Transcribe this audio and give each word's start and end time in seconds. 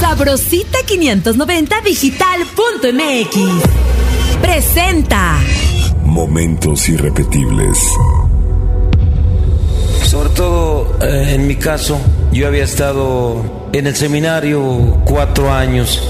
Sabrosita 0.00 0.78
590 0.84 1.80
digital.mx 1.80 3.36
presenta 4.42 5.38
Momentos 6.04 6.88
irrepetibles. 6.90 7.78
Sobre 10.04 10.28
todo 10.30 10.98
eh, 11.00 11.34
en 11.34 11.46
mi 11.46 11.56
caso, 11.56 11.98
yo 12.30 12.46
había 12.46 12.64
estado 12.64 13.68
en 13.72 13.86
el 13.86 13.96
seminario 13.96 15.00
cuatro 15.06 15.52
años 15.52 16.02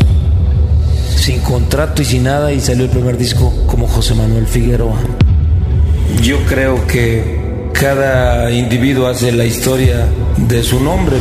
sin 1.16 1.40
contrato 1.40 2.02
y 2.02 2.04
sin 2.04 2.24
nada 2.24 2.52
y 2.52 2.60
salió 2.60 2.84
el 2.84 2.90
primer 2.90 3.16
disco 3.16 3.52
como 3.66 3.86
José 3.86 4.14
Manuel 4.14 4.46
Figueroa. 4.46 4.98
Yo 6.22 6.38
creo 6.46 6.86
que 6.86 7.70
cada 7.72 8.50
individuo 8.50 9.06
hace 9.06 9.30
la 9.30 9.44
historia 9.44 10.06
de 10.36 10.62
su 10.64 10.80
nombre. 10.80 11.16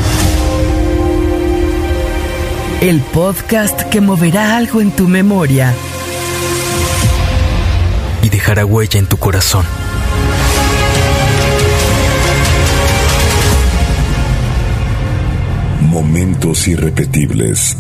El 2.82 3.02
podcast 3.02 3.82
que 3.84 4.02
moverá 4.02 4.58
algo 4.58 4.82
en 4.82 4.92
tu 4.92 5.08
memoria 5.08 5.74
y 8.22 8.30
dejará 8.30 8.66
huella 8.66 9.00
en 9.00 9.08
tu 9.08 9.18
corazón. 9.18 9.66
Momentos 15.82 16.68
irrepetibles. 16.68 17.78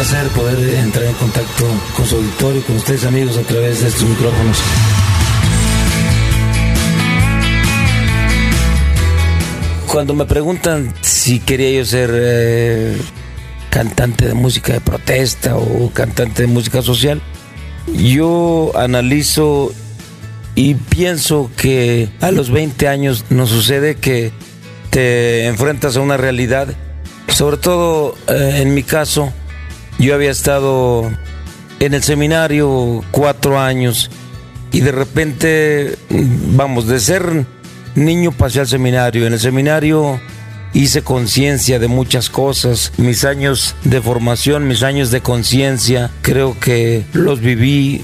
Placer 0.00 0.28
poder 0.28 0.76
entrar 0.76 1.04
en 1.04 1.12
contacto 1.12 1.66
con 1.94 2.06
su 2.06 2.16
auditorio, 2.16 2.62
con 2.62 2.76
ustedes 2.76 3.04
amigos 3.04 3.36
a 3.36 3.42
través 3.42 3.82
de 3.82 3.88
estos 3.88 4.08
micrófonos. 4.08 4.58
Cuando 9.86 10.14
me 10.14 10.24
preguntan 10.24 10.94
si 11.02 11.38
quería 11.38 11.70
yo 11.72 11.84
ser 11.84 12.10
eh, 12.14 12.96
cantante 13.68 14.26
de 14.26 14.32
música 14.32 14.72
de 14.72 14.80
protesta 14.80 15.58
o 15.58 15.90
cantante 15.92 16.42
de 16.44 16.48
música 16.48 16.80
social, 16.80 17.20
yo 17.94 18.72
analizo 18.76 19.70
y 20.54 20.76
pienso 20.76 21.50
que 21.58 22.08
a 22.22 22.30
los 22.30 22.50
20 22.50 22.88
años 22.88 23.26
nos 23.28 23.50
sucede 23.50 23.96
que 23.96 24.32
te 24.88 25.44
enfrentas 25.44 25.98
a 25.98 26.00
una 26.00 26.16
realidad, 26.16 26.68
sobre 27.28 27.58
todo 27.58 28.14
eh, 28.28 28.60
en 28.62 28.72
mi 28.72 28.82
caso, 28.82 29.34
yo 30.00 30.14
había 30.14 30.30
estado 30.30 31.10
en 31.78 31.94
el 31.94 32.02
seminario 32.02 33.04
cuatro 33.10 33.60
años 33.60 34.10
y 34.72 34.80
de 34.80 34.92
repente, 34.92 35.96
vamos, 36.08 36.86
de 36.86 37.00
ser 37.00 37.44
niño 37.94 38.32
pasé 38.32 38.60
al 38.60 38.68
seminario. 38.68 39.26
En 39.26 39.34
el 39.34 39.40
seminario 39.40 40.20
hice 40.72 41.02
conciencia 41.02 41.78
de 41.78 41.88
muchas 41.88 42.30
cosas. 42.30 42.92
Mis 42.96 43.24
años 43.24 43.74
de 43.84 44.00
formación, 44.00 44.68
mis 44.68 44.82
años 44.82 45.10
de 45.10 45.20
conciencia, 45.20 46.10
creo 46.22 46.58
que 46.58 47.04
los 47.12 47.40
viví 47.40 48.02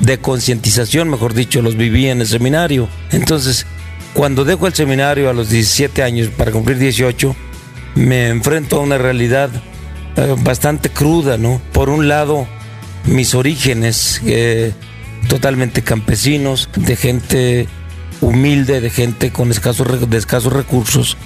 de 0.00 0.18
concientización, 0.18 1.08
mejor 1.08 1.34
dicho, 1.34 1.60
los 1.60 1.76
viví 1.76 2.06
en 2.08 2.20
el 2.20 2.26
seminario. 2.26 2.88
Entonces, 3.10 3.66
cuando 4.14 4.44
dejo 4.44 4.66
el 4.66 4.74
seminario 4.74 5.28
a 5.28 5.34
los 5.34 5.50
17 5.50 6.02
años 6.02 6.28
para 6.28 6.52
cumplir 6.52 6.78
18, 6.78 7.36
me 7.96 8.28
enfrento 8.28 8.76
a 8.76 8.80
una 8.80 8.96
realidad 8.98 9.50
eh, 10.16 10.34
bastante 10.42 10.90
cruda, 10.90 11.36
¿no? 11.38 11.60
Por 11.72 11.88
un 11.88 12.08
lado, 12.08 12.46
mis 13.04 13.34
orígenes 13.34 14.20
eh, 14.26 14.72
totalmente 15.28 15.82
campesinos, 15.82 16.68
de 16.76 16.96
gente 16.96 17.68
humilde, 18.20 18.80
de 18.80 18.90
gente 18.90 19.32
con 19.32 19.50
escasos, 19.50 20.08
de 20.08 20.16
escasos 20.16 20.52
recursos. 20.52 21.16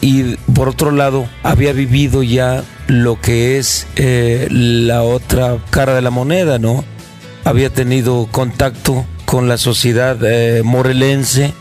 Y 0.00 0.36
por 0.54 0.68
otro 0.68 0.90
lado, 0.90 1.26
había 1.42 1.72
vivido 1.72 2.22
ya 2.22 2.62
lo 2.86 3.20
que 3.20 3.58
es 3.58 3.86
eh, 3.96 4.48
la 4.50 5.02
otra 5.02 5.58
cara 5.70 5.94
de 5.94 6.02
la 6.02 6.10
moneda, 6.10 6.58
¿no? 6.58 6.84
Había 7.44 7.70
tenido 7.70 8.28
contacto 8.30 9.06
con 9.24 9.48
la 9.48 9.56
sociedad 9.56 10.18
eh, 10.22 10.62
morelense, 10.62 11.52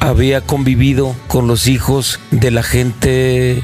había 0.00 0.40
convivido 0.40 1.14
con 1.28 1.46
los 1.46 1.66
hijos 1.66 2.18
de 2.30 2.50
la 2.50 2.62
gente 2.62 3.62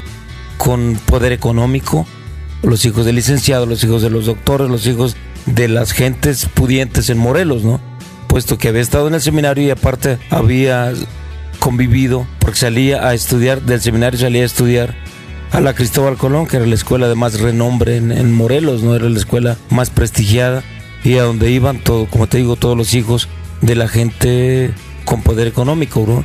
con 0.57 0.99
poder 1.05 1.31
económico, 1.31 2.05
los 2.61 2.85
hijos 2.85 3.05
de 3.05 3.13
licenciados, 3.13 3.67
los 3.67 3.83
hijos 3.83 4.01
de 4.01 4.09
los 4.09 4.25
doctores, 4.25 4.69
los 4.69 4.85
hijos 4.87 5.15
de 5.45 5.67
las 5.67 5.91
gentes 5.91 6.45
pudientes 6.45 7.09
en 7.09 7.17
Morelos, 7.17 7.63
¿no? 7.63 7.79
Puesto 8.27 8.57
que 8.57 8.69
había 8.69 8.81
estado 8.81 9.07
en 9.07 9.15
el 9.15 9.21
seminario 9.21 9.63
y 9.63 9.69
aparte 9.69 10.19
había 10.29 10.93
convivido, 11.59 12.27
porque 12.39 12.59
salía 12.59 13.07
a 13.07 13.13
estudiar, 13.13 13.61
del 13.61 13.81
seminario 13.81 14.19
salía 14.19 14.43
a 14.43 14.45
estudiar 14.45 14.95
a 15.51 15.61
la 15.61 15.73
Cristóbal 15.73 16.17
Colón, 16.17 16.47
que 16.47 16.57
era 16.57 16.65
la 16.65 16.75
escuela 16.75 17.07
de 17.07 17.15
más 17.15 17.39
renombre 17.39 17.97
en, 17.97 18.11
en 18.11 18.33
Morelos, 18.33 18.83
no 18.83 18.95
era 18.95 19.09
la 19.09 19.17
escuela 19.17 19.57
más 19.69 19.89
prestigiada, 19.89 20.63
y 21.03 21.17
a 21.17 21.23
donde 21.23 21.51
iban, 21.51 21.79
todo, 21.79 22.05
como 22.05 22.27
te 22.27 22.37
digo, 22.37 22.55
todos 22.55 22.77
los 22.77 22.93
hijos 22.93 23.29
de 23.61 23.75
la 23.75 23.87
gente 23.87 24.73
con 25.05 25.21
poder 25.21 25.47
económico, 25.47 26.05
¿no? 26.07 26.23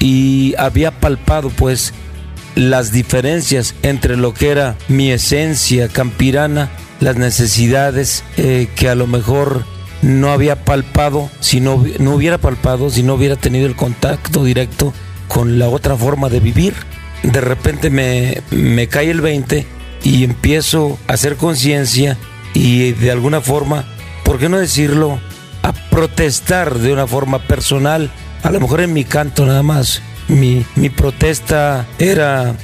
Y 0.00 0.54
había 0.58 0.90
palpado, 0.92 1.50
pues, 1.50 1.92
las 2.58 2.90
diferencias 2.90 3.76
entre 3.82 4.16
lo 4.16 4.34
que 4.34 4.50
era 4.50 4.76
mi 4.88 5.12
esencia 5.12 5.86
campirana, 5.86 6.70
las 6.98 7.14
necesidades 7.14 8.24
eh, 8.36 8.68
que 8.74 8.88
a 8.88 8.96
lo 8.96 9.06
mejor 9.06 9.64
no 10.02 10.32
había 10.32 10.64
palpado, 10.64 11.30
si 11.38 11.60
no, 11.60 11.84
no 12.00 12.14
hubiera 12.14 12.38
palpado, 12.38 12.90
si 12.90 13.04
no 13.04 13.14
hubiera 13.14 13.36
tenido 13.36 13.66
el 13.66 13.76
contacto 13.76 14.42
directo 14.42 14.92
con 15.28 15.60
la 15.60 15.68
otra 15.68 15.96
forma 15.96 16.28
de 16.28 16.40
vivir. 16.40 16.74
De 17.22 17.40
repente 17.40 17.90
me, 17.90 18.42
me 18.50 18.88
cae 18.88 19.10
el 19.10 19.20
20 19.20 19.64
y 20.02 20.24
empiezo 20.24 20.98
a 21.06 21.12
hacer 21.12 21.36
conciencia 21.36 22.18
y 22.54 22.90
de 22.90 23.12
alguna 23.12 23.40
forma, 23.40 23.84
¿por 24.24 24.38
qué 24.38 24.48
no 24.48 24.58
decirlo? 24.58 25.20
A 25.62 25.72
protestar 25.72 26.76
de 26.80 26.92
una 26.92 27.06
forma 27.06 27.38
personal, 27.38 28.10
a 28.42 28.50
lo 28.50 28.58
mejor 28.58 28.80
en 28.80 28.92
mi 28.92 29.04
canto 29.04 29.46
nada 29.46 29.62
más. 29.62 30.02
Mi, 30.28 30.64
mi 30.76 30.90
protesta 30.90 31.86
era 31.98 32.54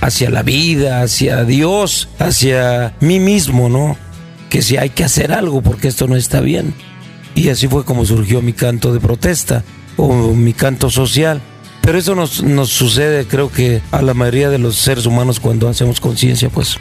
hacia 0.00 0.30
la 0.30 0.42
vida, 0.42 1.02
hacia 1.02 1.44
Dios, 1.44 2.08
hacia 2.18 2.94
mí 3.00 3.20
mismo, 3.20 3.68
¿no? 3.68 3.96
Que 4.48 4.62
si 4.62 4.76
hay 4.76 4.90
que 4.90 5.04
hacer 5.04 5.32
algo 5.32 5.62
porque 5.62 5.88
esto 5.88 6.06
no 6.06 6.16
está 6.16 6.40
bien. 6.40 6.74
Y 7.34 7.50
así 7.50 7.68
fue 7.68 7.84
como 7.84 8.04
surgió 8.04 8.42
mi 8.42 8.52
canto 8.52 8.92
de 8.92 9.00
protesta 9.00 9.62
o 9.96 10.34
mi 10.34 10.52
canto 10.52 10.90
social. 10.90 11.40
Pero 11.82 11.98
eso 11.98 12.14
nos, 12.14 12.42
nos 12.42 12.70
sucede 12.70 13.26
creo 13.26 13.50
que 13.50 13.80
a 13.90 14.02
la 14.02 14.14
mayoría 14.14 14.50
de 14.50 14.58
los 14.58 14.76
seres 14.76 15.06
humanos 15.06 15.40
cuando 15.40 15.68
hacemos 15.68 16.00
conciencia, 16.00 16.48
pues. 16.48 16.78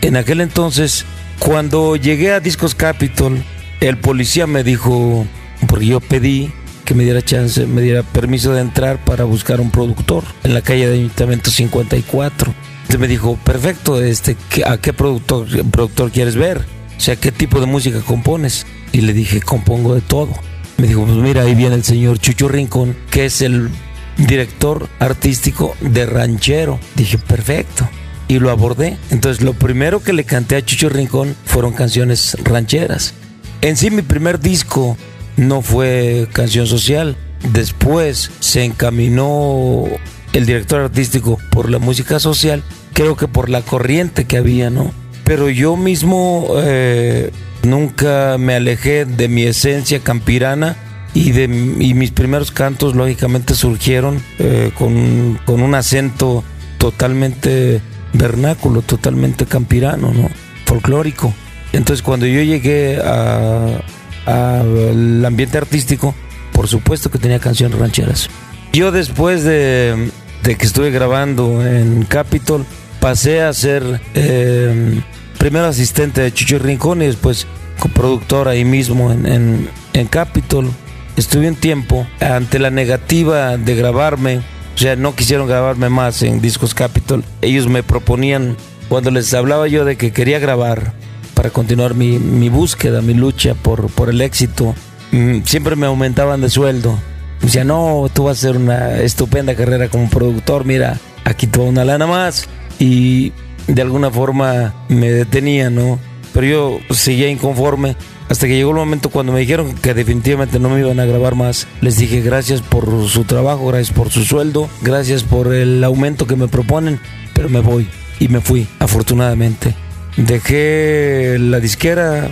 En 0.00 0.16
aquel 0.16 0.40
entonces, 0.40 1.04
cuando 1.38 1.96
llegué 1.96 2.32
a 2.32 2.40
Discos 2.40 2.74
Capitol, 2.74 3.42
el 3.80 3.98
policía 3.98 4.46
me 4.46 4.64
dijo, 4.64 5.26
porque 5.66 5.86
yo 5.86 6.00
pedí 6.00 6.52
que 6.88 6.94
me 6.94 7.04
diera 7.04 7.20
chance, 7.20 7.66
me 7.66 7.82
diera 7.82 8.02
permiso 8.02 8.54
de 8.54 8.62
entrar 8.62 9.04
para 9.04 9.24
buscar 9.24 9.60
un 9.60 9.70
productor 9.70 10.24
en 10.42 10.54
la 10.54 10.62
calle 10.62 10.88
de 10.88 10.94
Ayuntamiento 10.94 11.50
54. 11.50 12.54
Entonces 12.78 12.98
me 12.98 13.06
dijo, 13.06 13.36
perfecto, 13.44 14.00
este, 14.00 14.38
¿a 14.64 14.78
qué 14.78 14.94
productor, 14.94 15.46
productor 15.70 16.10
quieres 16.10 16.36
ver? 16.36 16.64
O 16.96 17.00
sea, 17.00 17.16
¿qué 17.16 17.30
tipo 17.30 17.60
de 17.60 17.66
música 17.66 18.00
compones? 18.00 18.64
Y 18.90 19.02
le 19.02 19.12
dije, 19.12 19.42
compongo 19.42 19.94
de 19.94 20.00
todo. 20.00 20.30
Me 20.78 20.86
dijo, 20.86 21.04
pues 21.04 21.18
mira, 21.18 21.42
ahí 21.42 21.54
viene 21.54 21.74
el 21.74 21.84
señor 21.84 22.20
Chucho 22.20 22.48
Rincón, 22.48 22.96
que 23.10 23.26
es 23.26 23.42
el 23.42 23.68
director 24.16 24.88
artístico 24.98 25.76
de 25.82 26.06
Ranchero. 26.06 26.80
Dije, 26.96 27.18
perfecto. 27.18 27.86
Y 28.28 28.38
lo 28.38 28.50
abordé. 28.50 28.96
Entonces, 29.10 29.44
lo 29.44 29.52
primero 29.52 30.02
que 30.02 30.14
le 30.14 30.24
canté 30.24 30.56
a 30.56 30.64
Chucho 30.64 30.88
Rincón 30.88 31.36
fueron 31.44 31.74
canciones 31.74 32.34
rancheras. 32.44 33.12
En 33.60 33.76
sí, 33.76 33.90
mi 33.90 34.00
primer 34.00 34.40
disco 34.40 34.96
no 35.38 35.62
fue 35.62 36.28
canción 36.32 36.66
social. 36.66 37.16
Después 37.52 38.30
se 38.40 38.64
encaminó 38.64 39.84
el 40.32 40.44
director 40.44 40.80
artístico 40.80 41.38
por 41.50 41.70
la 41.70 41.78
música 41.78 42.18
social, 42.18 42.62
creo 42.92 43.16
que 43.16 43.28
por 43.28 43.48
la 43.48 43.62
corriente 43.62 44.26
que 44.26 44.36
había, 44.36 44.68
¿no? 44.68 44.90
Pero 45.24 45.48
yo 45.48 45.76
mismo 45.76 46.48
eh, 46.56 47.30
nunca 47.62 48.36
me 48.38 48.54
alejé 48.54 49.04
de 49.04 49.28
mi 49.28 49.44
esencia 49.44 50.00
campirana 50.00 50.76
y, 51.14 51.30
de, 51.30 51.44
y 51.44 51.94
mis 51.94 52.10
primeros 52.10 52.50
cantos 52.50 52.94
lógicamente 52.94 53.54
surgieron 53.54 54.20
eh, 54.38 54.72
con, 54.76 55.38
con 55.46 55.62
un 55.62 55.74
acento 55.74 56.44
totalmente 56.78 57.80
vernáculo, 58.12 58.82
totalmente 58.82 59.46
campirano, 59.46 60.12
¿no? 60.12 60.28
Folclórico. 60.66 61.32
Entonces 61.72 62.02
cuando 62.02 62.26
yo 62.26 62.42
llegué 62.42 62.98
a, 63.02 63.80
al 64.26 65.24
ambiente 65.24 65.58
artístico, 65.58 66.14
por 66.52 66.68
supuesto 66.68 67.10
que 67.10 67.18
tenía 67.18 67.38
canciones 67.38 67.78
rancheras. 67.78 68.28
Yo 68.72 68.92
después 68.92 69.44
de, 69.44 70.10
que 70.42 70.66
estuve 70.66 70.90
grabando 70.90 71.66
en 71.66 72.04
Capitol, 72.04 72.66
pasé 73.00 73.42
a 73.42 73.52
ser 73.52 74.00
eh, 74.14 75.00
primero 75.38 75.66
asistente 75.66 76.20
de 76.20 76.32
Chucho 76.32 76.58
Rincón 76.58 77.02
y 77.02 77.06
después 77.06 77.46
coproductor 77.78 78.48
ahí 78.48 78.64
mismo 78.64 79.12
en, 79.12 79.26
en, 79.26 79.70
en 79.94 80.06
Capitol. 80.06 80.70
Estuve 81.16 81.48
un 81.48 81.56
tiempo 81.56 82.06
ante 82.20 82.58
la 82.58 82.70
negativa 82.70 83.56
de 83.56 83.74
grabarme, 83.74 84.38
o 84.74 84.78
sea, 84.78 84.94
no 84.94 85.16
quisieron 85.16 85.48
grabarme 85.48 85.88
más 85.88 86.22
en 86.22 86.40
Discos 86.40 86.74
Capitol. 86.74 87.24
Ellos 87.42 87.66
me 87.66 87.82
proponían, 87.82 88.56
cuando 88.88 89.10
les 89.10 89.32
hablaba 89.34 89.66
yo 89.66 89.84
de 89.84 89.96
que 89.96 90.12
quería 90.12 90.38
grabar 90.38 90.92
para 91.38 91.50
continuar 91.50 91.94
mi, 91.94 92.18
mi 92.18 92.48
búsqueda, 92.48 93.00
mi 93.00 93.14
lucha 93.14 93.54
por, 93.54 93.86
por 93.90 94.10
el 94.10 94.20
éxito, 94.22 94.74
mm, 95.12 95.42
siempre 95.44 95.76
me 95.76 95.86
aumentaban 95.86 96.40
de 96.40 96.50
sueldo. 96.50 96.98
Me 97.38 97.46
decían, 97.46 97.68
no, 97.68 98.10
tú 98.12 98.24
vas 98.24 98.38
a 98.38 98.48
hacer 98.48 98.60
una 98.60 98.98
estupenda 99.02 99.54
carrera 99.54 99.88
como 99.88 100.10
productor, 100.10 100.64
mira, 100.64 100.98
aquí 101.22 101.46
tú 101.46 101.62
una 101.62 101.84
lana 101.84 102.08
más. 102.08 102.48
Y 102.80 103.32
de 103.68 103.82
alguna 103.82 104.10
forma 104.10 104.74
me 104.88 105.12
detenía, 105.12 105.70
¿no? 105.70 106.00
Pero 106.34 106.46
yo 106.48 106.80
seguía 106.92 107.30
inconforme 107.30 107.94
hasta 108.28 108.48
que 108.48 108.56
llegó 108.56 108.70
el 108.70 108.76
momento 108.76 109.08
cuando 109.08 109.32
me 109.32 109.38
dijeron 109.38 109.76
que 109.76 109.94
definitivamente 109.94 110.58
no 110.58 110.68
me 110.68 110.80
iban 110.80 110.98
a 110.98 111.04
grabar 111.04 111.36
más. 111.36 111.68
Les 111.80 111.98
dije 111.98 112.20
gracias 112.20 112.62
por 112.62 113.08
su 113.08 113.22
trabajo, 113.22 113.68
gracias 113.68 113.96
por 113.96 114.10
su 114.10 114.24
sueldo, 114.24 114.68
gracias 114.82 115.22
por 115.22 115.54
el 115.54 115.84
aumento 115.84 116.26
que 116.26 116.34
me 116.34 116.48
proponen, 116.48 116.98
pero 117.32 117.48
me 117.48 117.60
voy. 117.60 117.86
Y 118.18 118.26
me 118.26 118.40
fui, 118.40 118.66
afortunadamente. 118.80 119.76
Dejé 120.18 121.38
la 121.38 121.58
disquera 121.60 122.28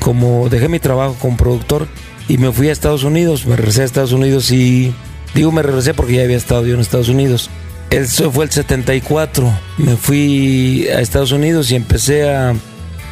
como 0.00 0.48
dejé 0.50 0.68
mi 0.68 0.78
trabajo 0.78 1.16
como 1.18 1.36
productor 1.36 1.88
y 2.28 2.36
me 2.36 2.52
fui 2.52 2.68
a 2.68 2.72
Estados 2.72 3.04
Unidos. 3.04 3.46
Me 3.46 3.56
regresé 3.56 3.82
a 3.82 3.86
Estados 3.86 4.12
Unidos 4.12 4.50
y 4.50 4.92
digo 5.34 5.50
me 5.50 5.62
regresé 5.62 5.94
porque 5.94 6.16
ya 6.16 6.24
había 6.24 6.36
estado 6.36 6.66
yo 6.66 6.74
en 6.74 6.80
Estados 6.80 7.08
Unidos. 7.08 7.48
Eso 7.88 8.30
fue 8.30 8.44
el 8.44 8.50
74. 8.50 9.50
Me 9.78 9.96
fui 9.96 10.86
a 10.88 11.00
Estados 11.00 11.32
Unidos 11.32 11.70
y 11.70 11.76
empecé 11.76 12.28
a 12.28 12.54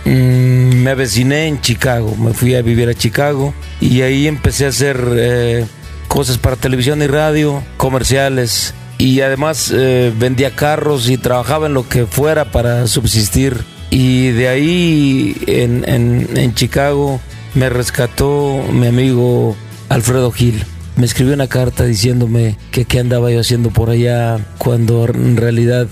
Mm, 0.07 0.85
me 0.85 0.91
aveciné 0.93 1.49
en 1.49 1.61
Chicago, 1.61 2.15
me 2.17 2.33
fui 2.33 2.55
a 2.55 2.63
vivir 2.63 2.89
a 2.89 2.95
Chicago 2.95 3.53
y 3.81 4.03
ahí 4.03 4.29
empecé 4.29 4.67
a 4.67 4.69
hacer 4.69 5.05
eh, 5.17 5.67
cosas 6.07 6.39
para 6.39 6.55
televisión 6.55 7.03
y 7.03 7.09
radio, 7.09 7.61
comerciales 7.77 8.73
y 8.99 9.21
además 9.21 9.73
eh, 9.75 10.13
vendía 10.17 10.55
carros 10.55 11.09
y 11.09 11.19
trabajaba 11.19 11.67
en 11.67 11.75
lo 11.75 11.89
que 11.89 12.07
fuera 12.07 12.53
para 12.53 12.87
subsistir. 12.87 13.65
Y 13.99 14.29
de 14.33 14.49
ahí 14.49 15.35
en, 15.47 15.83
en 15.87 16.55
Chicago 16.55 17.19
me 17.55 17.71
rescató 17.71 18.63
mi 18.71 18.89
amigo 18.89 19.57
Alfredo 19.89 20.31
Gil. 20.33 20.63
Me 20.97 21.07
escribió 21.07 21.33
una 21.33 21.47
carta 21.47 21.85
diciéndome 21.85 22.59
que 22.73 22.85
qué 22.85 23.01
andaba 23.01 23.31
yo 23.31 23.41
haciendo 23.41 23.71
por 23.71 23.89
allá 23.89 24.39
cuando 24.59 25.07
en 25.07 25.39
realidad 25.39 25.89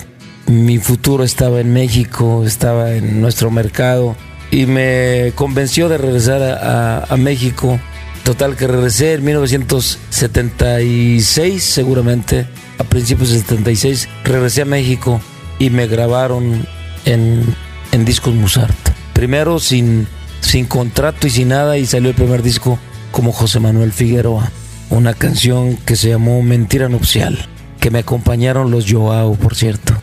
mi 0.47 0.77
futuro 0.77 1.25
estaba 1.25 1.61
en 1.61 1.73
México, 1.73 2.45
estaba 2.45 2.93
en 2.93 3.23
nuestro 3.23 3.51
mercado 3.51 4.17
y 4.51 4.67
me 4.67 5.33
convenció 5.35 5.89
de 5.89 5.97
regresar 5.97 6.43
a, 6.43 7.17
México. 7.17 7.81
Total 8.23 8.55
que 8.55 8.67
regresé 8.67 9.15
en 9.15 9.25
1976 9.25 11.65
seguramente, 11.65 12.47
a 12.77 12.85
principios 12.85 13.31
de 13.31 13.39
76, 13.39 14.11
regresé 14.25 14.61
a 14.61 14.67
México 14.67 15.23
y 15.59 15.71
me 15.71 15.87
grabaron 15.87 16.67
en, 17.07 17.47
en 17.95 18.05
discos 18.05 18.35
Musart. 18.35 18.77
Primero 19.13 19.59
sin, 19.59 20.07
sin 20.41 20.67
contrato 20.67 21.27
y 21.27 21.31
sin 21.31 21.49
nada 21.49 21.79
y 21.79 21.87
salió 21.87 22.11
el 22.11 22.17
primer 22.17 22.43
disco 22.43 22.79
como 23.11 23.33
José 23.33 23.61
Manuel 23.61 23.93
Figueroa, 23.93 24.51
una 24.91 25.15
canción 25.15 25.77
que 25.77 25.97
se 25.97 26.11
llamó 26.11 26.43
Mentira 26.43 26.89
Nupcial, 26.89 27.47
que 27.81 27.91
me 27.91 28.01
acompañaron 28.01 28.71
los 28.71 28.91
Joao, 28.91 29.35
por 29.37 29.55
cierto 29.55 29.95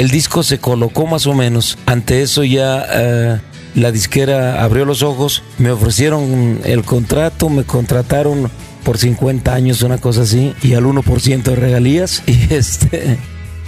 el 0.00 0.08
disco 0.08 0.42
se 0.42 0.58
colocó 0.58 1.06
más 1.06 1.26
o 1.26 1.34
menos. 1.34 1.76
Ante 1.84 2.22
eso 2.22 2.42
ya 2.42 2.86
eh, 2.90 3.38
la 3.74 3.92
disquera 3.92 4.64
abrió 4.64 4.86
los 4.86 5.02
ojos, 5.02 5.42
me 5.58 5.70
ofrecieron 5.70 6.60
el 6.64 6.84
contrato, 6.84 7.50
me 7.50 7.64
contrataron 7.64 8.50
por 8.82 8.96
50 8.96 9.52
años, 9.52 9.82
una 9.82 9.98
cosa 9.98 10.22
así, 10.22 10.54
y 10.62 10.72
al 10.72 10.84
1% 10.84 11.42
de 11.42 11.54
regalías. 11.54 12.22
Y 12.26 12.54
este, 12.54 13.18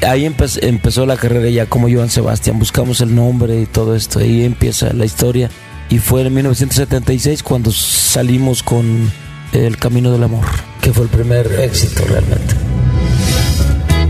ahí 0.06 0.26
empezó 0.26 1.06
la 1.06 1.16
carrera 1.16 1.48
ya 1.48 1.66
como 1.66 1.88
Joan 1.90 2.10
Sebastián. 2.10 2.58
Buscamos 2.58 3.00
el 3.00 3.14
nombre 3.14 3.60
y 3.60 3.66
todo 3.66 3.94
esto. 3.94 4.18
Ahí 4.18 4.44
empieza 4.44 4.92
la 4.92 5.04
historia. 5.04 5.50
Y 5.90 5.98
fue 5.98 6.22
en 6.22 6.34
1976 6.34 7.42
cuando 7.42 7.70
salimos 7.70 8.62
con 8.62 9.10
El 9.52 9.76
Camino 9.76 10.10
del 10.10 10.22
Amor, 10.22 10.46
que 10.80 10.92
fue 10.92 11.04
el 11.04 11.10
primer 11.10 11.46
éxito 11.60 12.04
realmente. 12.04 12.54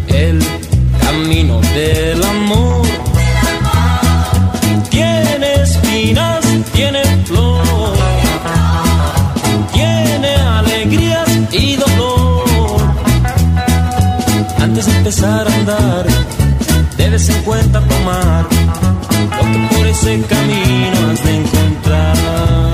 El 0.09 0.41
camino 1.01 1.61
del 1.75 2.23
amor. 2.23 2.87
Tiene 4.91 5.55
espinas, 5.63 6.42
empezar 15.03 15.49
a 15.49 15.55
andar, 15.57 16.07
debes 16.97 17.29
en 17.29 17.43
cuenta 17.43 17.81
tomar 17.81 18.45
lo 18.45 19.53
que 19.53 19.77
por 19.77 19.87
ese 19.89 20.23
camino 20.29 21.11
has 21.11 21.25
de 21.25 21.37
encontrar. 21.39 22.73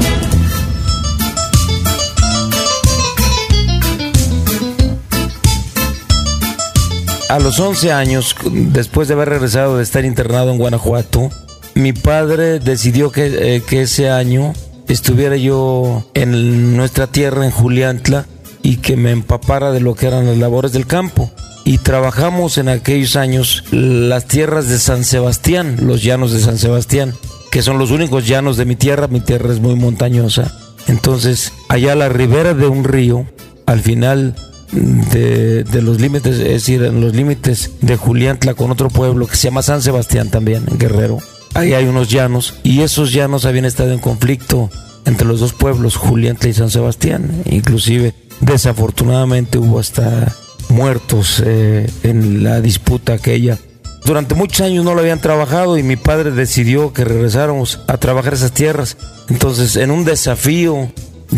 A 7.30 7.38
los 7.38 7.58
11 7.58 7.92
años, 7.92 8.36
después 8.52 9.08
de 9.08 9.14
haber 9.14 9.30
regresado 9.30 9.78
de 9.78 9.82
estar 9.82 10.04
internado 10.04 10.50
en 10.50 10.58
Guanajuato, 10.58 11.30
mi 11.74 11.94
padre 11.94 12.58
decidió 12.58 13.10
que, 13.10 13.56
eh, 13.56 13.62
que 13.66 13.82
ese 13.82 14.10
año 14.10 14.52
estuviera 14.86 15.36
yo 15.36 16.04
en 16.12 16.76
nuestra 16.76 17.06
tierra, 17.06 17.46
en 17.46 17.52
Juliantla, 17.52 18.26
y 18.62 18.76
que 18.76 18.98
me 18.98 19.12
empapara 19.12 19.70
de 19.72 19.80
lo 19.80 19.94
que 19.94 20.08
eran 20.08 20.26
las 20.26 20.36
labores 20.36 20.72
del 20.72 20.86
campo. 20.86 21.30
Y 21.68 21.76
trabajamos 21.76 22.56
en 22.56 22.70
aquellos 22.70 23.14
años 23.14 23.62
las 23.72 24.24
tierras 24.24 24.70
de 24.70 24.78
San 24.78 25.04
Sebastián, 25.04 25.76
los 25.82 26.02
llanos 26.02 26.32
de 26.32 26.40
San 26.40 26.56
Sebastián, 26.56 27.12
que 27.50 27.60
son 27.60 27.76
los 27.76 27.90
únicos 27.90 28.26
llanos 28.26 28.56
de 28.56 28.64
mi 28.64 28.74
tierra. 28.74 29.06
Mi 29.06 29.20
tierra 29.20 29.52
es 29.52 29.60
muy 29.60 29.74
montañosa. 29.74 30.50
Entonces, 30.86 31.52
allá 31.68 31.92
a 31.92 31.94
la 31.94 32.08
ribera 32.08 32.54
de 32.54 32.66
un 32.66 32.84
río, 32.84 33.26
al 33.66 33.80
final 33.80 34.34
de, 34.72 35.66
los 35.82 36.00
límites, 36.00 36.38
es 36.38 36.48
decir, 36.48 36.82
en 36.84 37.02
los 37.02 37.14
límites 37.14 37.72
de 37.82 37.98
Juliantla 37.98 38.54
con 38.54 38.70
otro 38.70 38.88
pueblo 38.88 39.26
que 39.26 39.36
se 39.36 39.48
llama 39.48 39.60
San 39.60 39.82
Sebastián 39.82 40.30
también, 40.30 40.64
Guerrero. 40.78 41.18
Ahí 41.52 41.74
hay 41.74 41.84
unos 41.84 42.08
llanos 42.08 42.54
y 42.62 42.80
esos 42.80 43.12
llanos 43.12 43.44
habían 43.44 43.66
estado 43.66 43.92
en 43.92 43.98
conflicto 43.98 44.70
entre 45.04 45.28
los 45.28 45.40
dos 45.40 45.52
pueblos, 45.52 45.96
Juliantla 45.96 46.48
y 46.48 46.54
San 46.54 46.70
Sebastián. 46.70 47.42
Inclusive, 47.44 48.14
desafortunadamente 48.40 49.58
hubo 49.58 49.78
hasta 49.78 50.34
muertos 50.68 51.42
eh, 51.44 51.90
en 52.02 52.42
la 52.42 52.60
disputa 52.60 53.14
aquella. 53.14 53.58
Durante 54.04 54.34
muchos 54.34 54.62
años 54.62 54.84
no 54.84 54.94
lo 54.94 55.00
habían 55.00 55.20
trabajado 55.20 55.76
y 55.76 55.82
mi 55.82 55.96
padre 55.96 56.30
decidió 56.30 56.92
que 56.92 57.04
regresáramos 57.04 57.80
a 57.86 57.98
trabajar 57.98 58.34
esas 58.34 58.52
tierras. 58.52 58.96
Entonces, 59.28 59.76
en 59.76 59.90
un 59.90 60.04
desafío, 60.04 60.90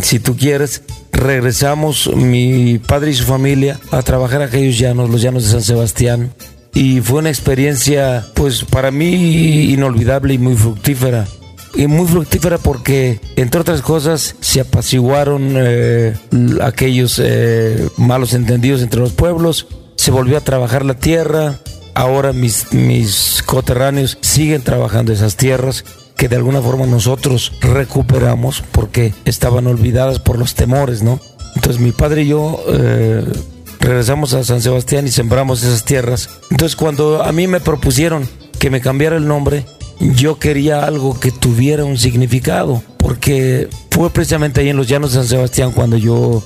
si 0.02 0.20
tú 0.20 0.36
quieres, 0.36 0.82
regresamos 1.12 2.10
mi 2.14 2.78
padre 2.78 3.10
y 3.10 3.14
su 3.14 3.24
familia 3.24 3.80
a 3.90 4.02
trabajar 4.02 4.42
aquellos 4.42 4.78
llanos, 4.78 5.10
los 5.10 5.20
llanos 5.20 5.44
de 5.44 5.50
San 5.50 5.62
Sebastián. 5.62 6.32
Y 6.72 7.00
fue 7.00 7.18
una 7.18 7.30
experiencia, 7.30 8.26
pues 8.34 8.64
para 8.64 8.90
mí, 8.92 9.72
inolvidable 9.72 10.34
y 10.34 10.38
muy 10.38 10.54
fructífera. 10.54 11.26
Y 11.74 11.86
muy 11.86 12.06
fructífera 12.06 12.58
porque, 12.58 13.20
entre 13.36 13.60
otras 13.60 13.80
cosas, 13.80 14.34
se 14.40 14.60
apaciguaron 14.60 15.54
eh, 15.56 16.14
aquellos 16.62 17.20
eh, 17.22 17.88
malos 17.96 18.34
entendidos 18.34 18.82
entre 18.82 19.00
los 19.00 19.12
pueblos, 19.12 19.66
se 19.96 20.10
volvió 20.10 20.36
a 20.36 20.40
trabajar 20.40 20.84
la 20.84 20.94
tierra, 20.94 21.60
ahora 21.94 22.32
mis, 22.32 22.72
mis 22.72 23.42
coterráneos 23.44 24.18
siguen 24.20 24.62
trabajando 24.62 25.12
esas 25.12 25.36
tierras 25.36 25.84
que 26.16 26.28
de 26.28 26.36
alguna 26.36 26.60
forma 26.60 26.86
nosotros 26.86 27.52
recuperamos 27.60 28.62
porque 28.72 29.14
estaban 29.24 29.66
olvidadas 29.66 30.18
por 30.18 30.38
los 30.38 30.54
temores, 30.54 31.02
¿no? 31.02 31.18
Entonces 31.54 31.80
mi 31.80 31.92
padre 31.92 32.22
y 32.22 32.28
yo 32.28 32.62
eh, 32.68 33.24
regresamos 33.80 34.34
a 34.34 34.44
San 34.44 34.60
Sebastián 34.60 35.06
y 35.06 35.10
sembramos 35.10 35.62
esas 35.62 35.84
tierras. 35.84 36.28
Entonces 36.50 36.76
cuando 36.76 37.22
a 37.22 37.32
mí 37.32 37.46
me 37.46 37.60
propusieron 37.60 38.28
que 38.58 38.68
me 38.68 38.82
cambiara 38.82 39.16
el 39.16 39.26
nombre, 39.26 39.64
yo 40.00 40.38
quería 40.38 40.84
algo 40.84 41.18
que 41.18 41.30
tuviera 41.30 41.84
un 41.84 41.98
significado, 41.98 42.82
porque 42.96 43.68
fue 43.90 44.10
precisamente 44.10 44.60
ahí 44.60 44.70
en 44.70 44.76
los 44.76 44.88
llanos 44.88 45.12
de 45.12 45.18
San 45.18 45.28
Sebastián 45.28 45.72
cuando 45.72 45.96
yo 45.96 46.42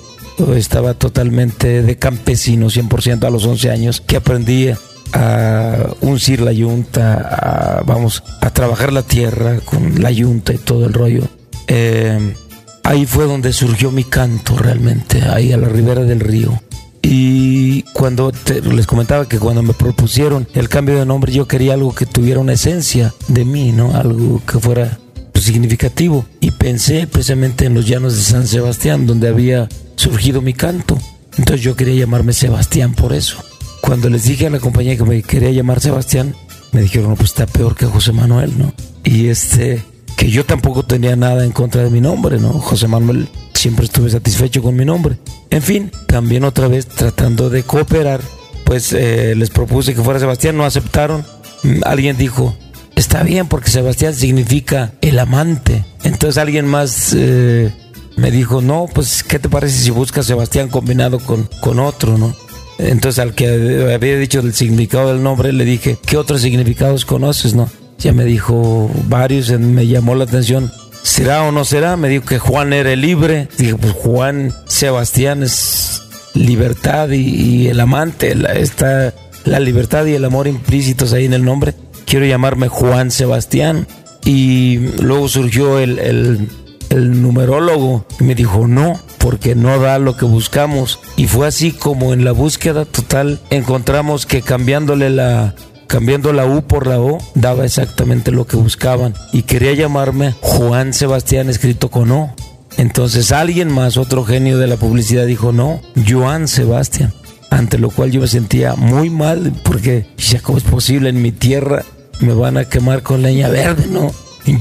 estaba 0.57 0.95
totalmente 0.95 1.83
de 1.83 1.97
campesino, 1.97 2.67
100% 2.67 3.25
a 3.25 3.31
los 3.31 3.47
11 3.47 3.71
años, 3.71 4.01
que 4.01 4.17
aprendí 4.17 4.71
a 5.13 5.87
uncir 6.01 6.41
la 6.41 6.53
yunta, 6.53 7.79
a, 7.79 7.83
vamos, 7.83 8.25
a 8.41 8.51
trabajar 8.51 8.93
la 8.93 9.03
tierra 9.03 9.61
con 9.65 10.03
la 10.03 10.11
yunta 10.11 10.53
y 10.53 10.59
todo 10.59 10.87
el 10.87 10.93
rollo. 10.93 11.23
Eh, 11.69 12.35
ahí 12.83 13.07
fue 13.07 13.27
donde 13.27 13.53
surgió 13.53 13.91
mi 13.91 14.05
canto 14.05 14.57
realmente, 14.57 15.23
ahí 15.23 15.53
a 15.53 15.57
la 15.57 15.69
ribera 15.69 16.03
del 16.03 16.21
río. 16.21 16.61
Y 17.07 17.83
cuando 17.93 18.33
les 18.63 18.87
comentaba 18.87 19.29
que 19.29 19.39
cuando 19.39 19.63
me 19.63 19.75
propusieron 19.75 20.49
el 20.55 20.71
cambio 20.71 20.99
de 20.99 21.05
nombre, 21.05 21.33
yo 21.33 21.47
quería 21.47 21.75
algo 21.75 21.95
que 21.95 22.07
tuviera 22.07 22.41
una 22.41 22.55
esencia 22.55 23.13
de 23.29 23.45
mí, 23.45 23.73
¿no? 23.73 23.95
Algo 23.95 24.41
que 24.47 24.59
fuera, 24.59 24.99
pues 25.31 25.45
significativo 25.45 26.25
y 26.41 26.51
pensé 26.53 27.07
precisamente 27.07 27.67
en 27.67 27.75
los 27.75 27.87
llanos 27.87 28.17
de 28.17 28.23
San 28.23 28.47
Sebastián, 28.47 29.07
donde 29.07 29.29
había 29.29 29.69
surgido 29.97 30.41
mi 30.41 30.55
canto. 30.55 30.99
Entonces 31.37 31.61
yo 31.61 31.77
quería 31.77 31.95
llamarme 31.95 32.33
Sebastián 32.33 32.95
por 32.95 33.13
eso. 33.13 33.37
Cuando 33.83 34.09
les 34.09 34.25
dije 34.25 34.47
a 34.47 34.51
la 34.51 34.59
compañía 34.59 34.97
que 34.97 35.05
me 35.05 35.23
quería 35.23 35.51
llamar 35.51 35.81
Sebastián, 35.81 36.35
me 36.73 36.81
dijeron, 36.81 37.11
no, 37.11 37.17
pues 37.17 37.31
está 37.31 37.47
peor 37.47 37.75
que 37.77 37.85
José 37.85 38.13
Manuel, 38.13 38.59
¿no? 38.59 38.73
Y 39.05 39.27
este, 39.27 39.85
que 40.17 40.31
yo 40.31 40.47
tampoco 40.47 40.85
tenía 40.85 41.17
nada 41.17 41.45
en 41.45 41.53
contra 41.53 41.85
de 41.85 41.91
mi 41.91 42.01
nombre, 42.01 42.39
¿no? 42.39 42.55
José 42.55 42.89
Manuel 42.89 43.29
siempre 43.64 43.87
estuve 43.87 44.11
satisfecho 44.11 44.62
con 44.62 44.76
mi 44.76 44.85
nombre. 44.85 45.16
En 45.49 45.62
fin, 45.62 45.90
también 46.06 46.44
otra 46.44 46.68
vez 46.68 46.85
tratando 46.85 47.49
de 47.49 47.62
cooperar, 47.62 48.21
pues 48.66 48.92
eh, 48.92 49.35
les 49.35 49.49
propuse 49.49 49.94
que 49.94 50.02
fuera 50.02 50.21
Sebastián, 50.21 50.59
no 50.59 50.66
aceptaron. 50.66 51.25
Mm, 51.62 51.80
Alguien 51.87 52.18
dijo, 52.18 52.54
está 52.94 53.23
bien 53.23 53.49
porque 53.49 53.71
Sebastián 53.71 54.14
significa 54.14 54.92
el 55.00 55.18
amante. 55.18 55.83
Entonces 56.02 56.37
alguien 56.37 56.66
más 56.66 57.14
eh, 57.16 57.73
me 58.18 58.30
dijo, 58.30 58.61
no, 58.61 58.87
pues 58.92 59.25
¿qué 59.25 59.38
te 59.38 59.49
parece 59.49 59.78
si 59.78 59.90
buscas 59.90 60.26
Sebastián 60.26 60.68
combinado 60.68 61.18
con, 61.18 61.49
con 61.62 61.78
otro, 61.78 62.18
no? 62.18 62.37
Entonces 62.76 63.18
al 63.18 63.35
que 63.35 63.94
había 63.94 64.18
dicho 64.18 64.40
el 64.40 64.52
significado 64.52 65.11
del 65.11 65.23
nombre 65.23 65.54
le 65.54 65.64
dije, 65.64 65.97
¿qué 66.04 66.18
otros 66.18 66.42
significados 66.42 67.06
conoces, 67.06 67.54
no? 67.54 67.71
Ya 67.99 68.12
me 68.12 68.26
dijo 68.26 68.90
varios, 69.09 69.49
me 69.59 69.87
llamó 69.87 70.14
la 70.16 70.25
atención. 70.25 70.71
¿Será 71.05 71.43
o 71.45 71.53
no 71.53 71.67
será? 71.67 71.99
Me 71.99 72.09
dijo 72.09 72.25
que 72.25 72.39
Juan 72.39 72.73
era 72.73 72.97
libre. 72.97 73.47
Dije, 73.59 73.77
pues 73.77 73.93
Juan 73.93 74.55
Sebastián 74.67 75.43
es 75.43 76.03
libertad 76.33 77.11
y, 77.11 77.69
el 77.69 77.79
amante. 77.79 78.35
Está 78.59 79.13
la 79.45 79.61
libertad 79.61 80.07
y 80.07 80.15
el 80.15 80.25
amor 80.25 80.49
implícitos 80.49 81.13
ahí 81.13 81.27
en 81.27 81.35
el 81.35 81.45
nombre. 81.45 81.75
Quiero 82.07 82.25
llamarme 82.25 82.69
Juan 82.69 83.11
Sebastián. 83.11 83.87
Y 84.25 84.79
luego 85.03 85.29
surgió 85.29 85.79
el, 85.79 85.99
el, 85.99 86.49
el 86.89 87.21
numerólogo 87.21 88.07
y 88.19 88.25
me 88.25 88.35
dijo, 88.35 88.67
no, 88.67 88.99
porque 89.19 89.55
no 89.55 89.79
da 89.79 89.99
lo 89.99 90.17
que 90.17 90.25
buscamos. 90.25 91.01
Y 91.19 91.27
fue 91.27 91.47
así 91.47 91.73
como 91.73 92.15
en 92.15 92.25
la 92.25 92.33
búsqueda 92.33 92.87
total 92.87 93.41
encontramos 93.51 94.25
que 94.25 94.41
cambiándole 94.41 95.11
la 95.11 95.55
cambiando 95.95 96.33
la 96.33 96.45
U 96.45 96.63
por 96.63 96.89
la 96.89 96.99
O, 96.99 97.19
daba 97.37 97.65
exactamente 97.65 98.33
lo 98.33 98.49
que 98.49 98.57
buscaban. 98.57 99.15
Y 99.33 99.43
quería 99.43 99.75
llamarme 99.75 100.35
Juan 100.41 100.93
Sebastián 100.93 101.49
escrito 101.49 101.89
con 101.89 102.11
O. 102.11 102.35
Entonces 102.77 103.31
alguien 103.31 103.73
más, 103.73 103.97
otro 103.97 104.25
genio 104.25 104.59
de 104.59 104.67
la 104.67 104.77
publicidad, 104.77 105.25
dijo 105.25 105.53
no, 105.53 105.81
Joan 106.05 106.49
Sebastián. 106.49 107.13
Ante 107.49 107.79
lo 107.79 107.91
cual 107.91 108.11
yo 108.11 108.21
me 108.21 108.27
sentía 108.27 108.75
muy 108.75 109.09
mal 109.09 109.53
porque 109.63 110.09
ya 110.19 110.41
cómo 110.41 110.59
es 110.59 110.65
posible 110.65 111.11
en 111.11 111.23
mi 111.23 111.31
tierra 111.31 111.85
me 112.19 112.35
van 112.35 112.57
a 112.57 112.65
quemar 112.65 113.05
con 113.05 113.23
leña 113.23 113.49
verde, 113.49 113.87
¿no? 113.89 114.11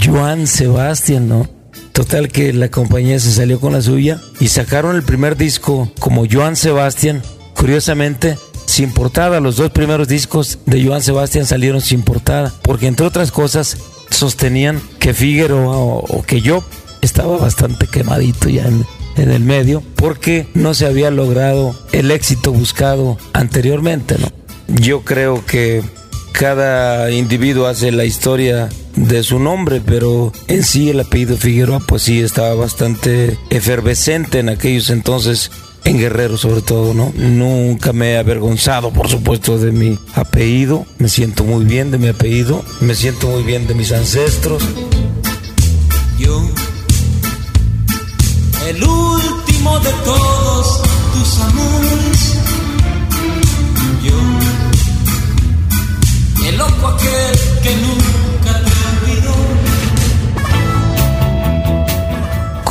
Joan 0.06 0.46
Sebastián, 0.46 1.30
¿no? 1.30 1.50
Total 1.94 2.28
que 2.28 2.54
la 2.54 2.70
compañía 2.70 3.20
se 3.20 3.32
salió 3.32 3.60
con 3.60 3.74
la 3.74 3.82
suya 3.82 4.22
y 4.40 4.50
sacaron 4.50 4.96
el 4.96 5.02
primer 5.02 5.36
disco 5.36 5.92
como 5.98 6.28
Joan 6.32 6.56
Sebastián. 6.56 7.24
Curiosamente, 7.56 8.38
sin 8.74 8.92
portada. 8.92 9.40
Los 9.40 9.58
dos 9.58 9.72
primeros 9.72 10.08
discos 10.08 10.58
de 10.66 10.84
Joan 10.84 11.04
Sebastián 11.04 11.46
salieron 11.46 11.80
sin 11.80 12.02
portada, 12.02 12.52
porque 12.64 12.88
entre 12.88 13.06
otras 13.06 13.32
cosas 13.32 13.78
sostenían 14.10 14.82
que 15.00 15.14
Figueroa 15.14 15.78
o, 15.78 16.00
o 16.00 16.24
que 16.24 16.42
yo 16.42 16.64
estaba 17.02 17.38
bastante 17.38 17.88
quemadito 17.88 18.50
ya 18.50 18.66
en, 18.66 18.86
el 19.16 19.44
medio, 19.44 19.84
porque 19.96 20.48
no 20.56 20.74
se 20.74 20.88
había 20.88 21.12
logrado 21.12 21.76
el 21.92 22.10
éxito 22.10 22.52
buscado 22.52 23.20
anteriormente. 23.34 24.16
Yo 24.68 25.02
creo 25.02 25.46
que 25.46 25.84
cada 26.32 27.12
individuo 27.12 27.68
hace 27.68 27.92
la 27.92 28.06
historia 28.06 28.70
de 28.96 29.22
su 29.22 29.38
nombre, 29.38 29.82
pero 29.86 30.34
en 30.48 30.64
sí 30.64 30.90
el 30.90 31.00
apellido 31.00 31.38
Figueroa 31.38 31.80
pues 31.80 32.02
sí 32.02 32.22
estaba 32.22 32.56
bastante 32.56 33.38
efervescente 33.52 34.40
en 34.40 34.50
aquellos 34.50 34.90
entonces 34.90 35.52
en 35.86 35.98
Guerrero 35.98 36.38
sobre 36.38 36.62
todo, 36.62 36.94
¿no? 36.94 37.12
Nunca 37.16 37.94
me 37.94 38.12
he 38.12 38.18
avergonzado, 38.18 38.92
por 38.92 39.10
supuesto, 39.10 39.58
de 39.58 39.72
mi 39.72 40.00
apellido. 40.16 40.86
Me 40.98 41.10
siento 41.10 41.44
muy 41.44 41.66
bien 41.66 41.92
de 41.92 41.98
mi 41.98 42.08
apellido. 42.08 42.64
Me 42.80 42.96
siento 42.96 43.28
muy 43.28 43.44
bien 43.44 43.68
de 43.68 43.76
mis 43.76 43.92
ancestros. 43.92 44.64
Yo, 46.18 46.42
el 48.68 48.84
último 48.84 49.80
de 49.80 49.92
todos 50.06 50.82
tus 51.14 51.40
amores. 51.42 52.38
Yo, 54.04 54.18
el 56.48 56.58
loco 56.58 56.88
aquel 56.88 57.40
que 57.62 57.76
nunca 57.76 58.23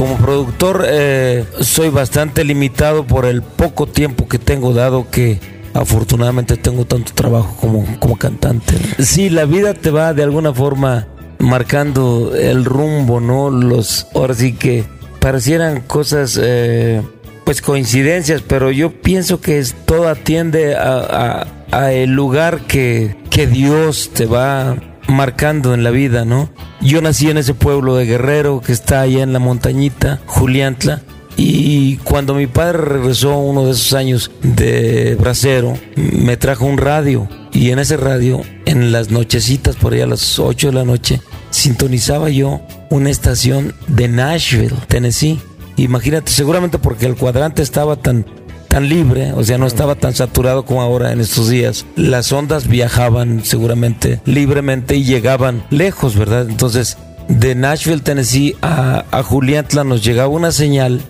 Como 0.02 0.16
productor 0.16 0.84
eh, 0.84 1.44
soy 1.60 1.88
bastante 1.88 2.42
limitado 2.42 3.06
por 3.06 3.24
el 3.24 3.40
poco 3.40 3.86
tiempo 3.86 4.26
que 4.26 4.40
tengo 4.40 4.74
dado 4.74 5.08
que 5.08 5.38
afortunadamente 5.74 6.56
tengo 6.56 6.84
tanto 6.84 7.12
trabajo 7.14 7.56
como, 7.60 7.86
como 8.00 8.16
cantante. 8.16 8.74
Sí, 8.98 9.30
la 9.30 9.44
vida 9.44 9.74
te 9.74 9.92
va 9.92 10.12
de 10.12 10.24
alguna 10.24 10.52
forma 10.52 11.06
marcando 11.38 12.34
el 12.34 12.64
rumbo, 12.64 13.20
¿no? 13.20 13.48
Los, 13.48 14.08
ahora 14.12 14.34
sí 14.34 14.54
que 14.54 14.82
parecieran 15.20 15.82
cosas, 15.82 16.36
eh, 16.42 17.00
pues 17.44 17.62
coincidencias, 17.62 18.42
pero 18.42 18.72
yo 18.72 18.90
pienso 18.90 19.40
que 19.40 19.60
es, 19.60 19.76
todo 19.86 20.08
atiende 20.08 20.74
a, 20.74 21.46
a, 21.70 21.92
el 21.92 22.10
lugar 22.10 22.62
que, 22.62 23.18
que 23.30 23.46
Dios 23.46 24.10
te 24.12 24.26
va 24.26 24.74
marcando 25.08 25.74
en 25.74 25.84
la 25.84 25.90
vida, 25.90 26.24
¿no? 26.24 26.50
Yo 26.80 27.00
nací 27.02 27.30
en 27.30 27.38
ese 27.38 27.54
pueblo 27.54 27.96
de 27.96 28.06
Guerrero 28.06 28.60
que 28.60 28.72
está 28.72 29.00
allá 29.00 29.22
en 29.22 29.32
la 29.32 29.38
montañita, 29.38 30.20
Juliantla, 30.26 31.02
y 31.36 31.96
cuando 31.98 32.34
mi 32.34 32.46
padre 32.46 32.78
regresó 32.78 33.38
uno 33.38 33.64
de 33.64 33.72
esos 33.72 33.94
años 33.94 34.30
de 34.42 35.16
bracero, 35.18 35.78
me 35.96 36.36
trajo 36.36 36.66
un 36.66 36.78
radio. 36.78 37.28
Y 37.52 37.70
en 37.70 37.78
ese 37.78 37.96
radio, 37.96 38.42
en 38.64 38.92
las 38.92 39.10
nochecitas, 39.10 39.76
por 39.76 39.92
ahí 39.92 40.00
a 40.00 40.06
las 40.06 40.38
8 40.38 40.68
de 40.68 40.72
la 40.74 40.84
noche, 40.84 41.20
sintonizaba 41.50 42.28
yo 42.28 42.60
una 42.90 43.10
estación 43.10 43.74
de 43.88 44.08
Nashville, 44.08 44.74
Tennessee. 44.88 45.40
Imagínate, 45.76 46.30
seguramente 46.30 46.78
porque 46.78 47.06
el 47.06 47.16
cuadrante 47.16 47.62
estaba 47.62 47.96
tan 47.96 48.26
tan 48.72 48.88
libre, 48.88 49.34
o 49.34 49.44
sea, 49.44 49.58
no 49.58 49.66
estaba 49.66 49.96
tan 49.96 50.14
saturado 50.14 50.64
como 50.64 50.80
ahora 50.80 51.12
en 51.12 51.20
estos 51.20 51.50
días. 51.50 51.84
Las 51.94 52.32
ondas 52.32 52.68
viajaban 52.68 53.44
seguramente 53.44 54.22
libremente 54.24 54.96
y 54.96 55.04
llegaban 55.04 55.62
lejos, 55.68 56.16
¿verdad? 56.16 56.48
Entonces, 56.48 56.96
de 57.28 57.54
Nashville, 57.54 58.00
Tennessee 58.00 58.56
a, 58.62 59.04
a 59.10 59.22
Juliantla 59.22 59.84
nos 59.84 60.02
llegaba 60.02 60.28
una 60.28 60.52
señal 60.52 61.02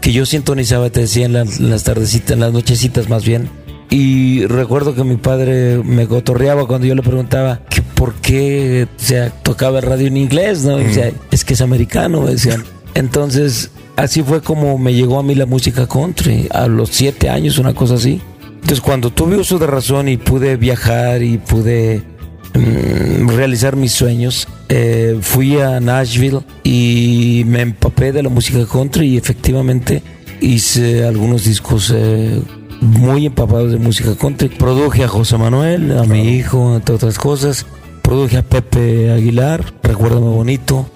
que 0.00 0.14
yo 0.14 0.24
sintonizaba, 0.24 0.88
te 0.88 1.00
decía, 1.00 1.26
en, 1.26 1.34
la, 1.34 1.42
en 1.42 1.68
las 1.68 1.84
tardecitas, 1.84 2.30
en 2.30 2.40
las 2.40 2.54
nochecitas 2.54 3.10
más 3.10 3.22
bien. 3.22 3.50
Y 3.90 4.46
recuerdo 4.46 4.94
que 4.94 5.04
mi 5.04 5.16
padre 5.16 5.82
me 5.84 6.06
cotorreaba 6.06 6.66
cuando 6.66 6.86
yo 6.86 6.94
le 6.94 7.02
preguntaba 7.02 7.60
que 7.68 7.82
por 7.82 8.14
qué 8.14 8.88
o 8.96 9.02
sea, 9.02 9.28
tocaba 9.28 9.82
radio 9.82 10.06
en 10.06 10.16
inglés, 10.16 10.64
¿no? 10.64 10.76
O 10.76 10.90
sea, 10.90 11.12
es 11.30 11.44
que 11.44 11.52
es 11.52 11.60
americano, 11.60 12.22
me 12.22 12.30
decían. 12.30 12.64
Entonces, 12.94 13.70
así 14.00 14.22
fue 14.22 14.40
como 14.40 14.78
me 14.78 14.94
llegó 14.94 15.18
a 15.18 15.22
mí 15.22 15.34
la 15.34 15.46
música 15.46 15.86
country, 15.86 16.48
a 16.50 16.66
los 16.66 16.90
siete 16.90 17.28
años, 17.28 17.58
una 17.58 17.74
cosa 17.74 17.94
así. 17.94 18.20
Entonces, 18.54 18.80
cuando 18.80 19.10
tuve 19.10 19.36
uso 19.36 19.58
de 19.58 19.66
razón 19.66 20.08
y 20.08 20.16
pude 20.16 20.56
viajar 20.56 21.22
y 21.22 21.38
pude 21.38 22.02
mm, 22.54 23.28
realizar 23.28 23.76
mis 23.76 23.92
sueños, 23.92 24.48
eh, 24.68 25.18
fui 25.20 25.58
a 25.58 25.80
Nashville 25.80 26.40
y 26.62 27.42
me 27.46 27.62
empapé 27.62 28.12
de 28.12 28.22
la 28.22 28.28
música 28.28 28.66
country 28.70 29.08
y 29.08 29.16
efectivamente 29.16 30.02
hice 30.40 31.04
algunos 31.04 31.44
discos 31.44 31.92
eh, 31.94 32.40
muy 32.80 33.26
empapados 33.26 33.72
de 33.72 33.78
música 33.78 34.14
country. 34.14 34.48
Produje 34.48 35.04
a 35.04 35.08
José 35.08 35.36
Manuel, 35.36 35.96
a 35.98 36.04
mi 36.04 36.36
hijo, 36.36 36.76
entre 36.76 36.94
otras 36.94 37.18
cosas. 37.18 37.66
Produje 38.02 38.38
a 38.38 38.42
Pepe 38.42 39.10
Aguilar, 39.10 39.64
Recuérdame 39.82 40.28
Bonito. 40.28 40.86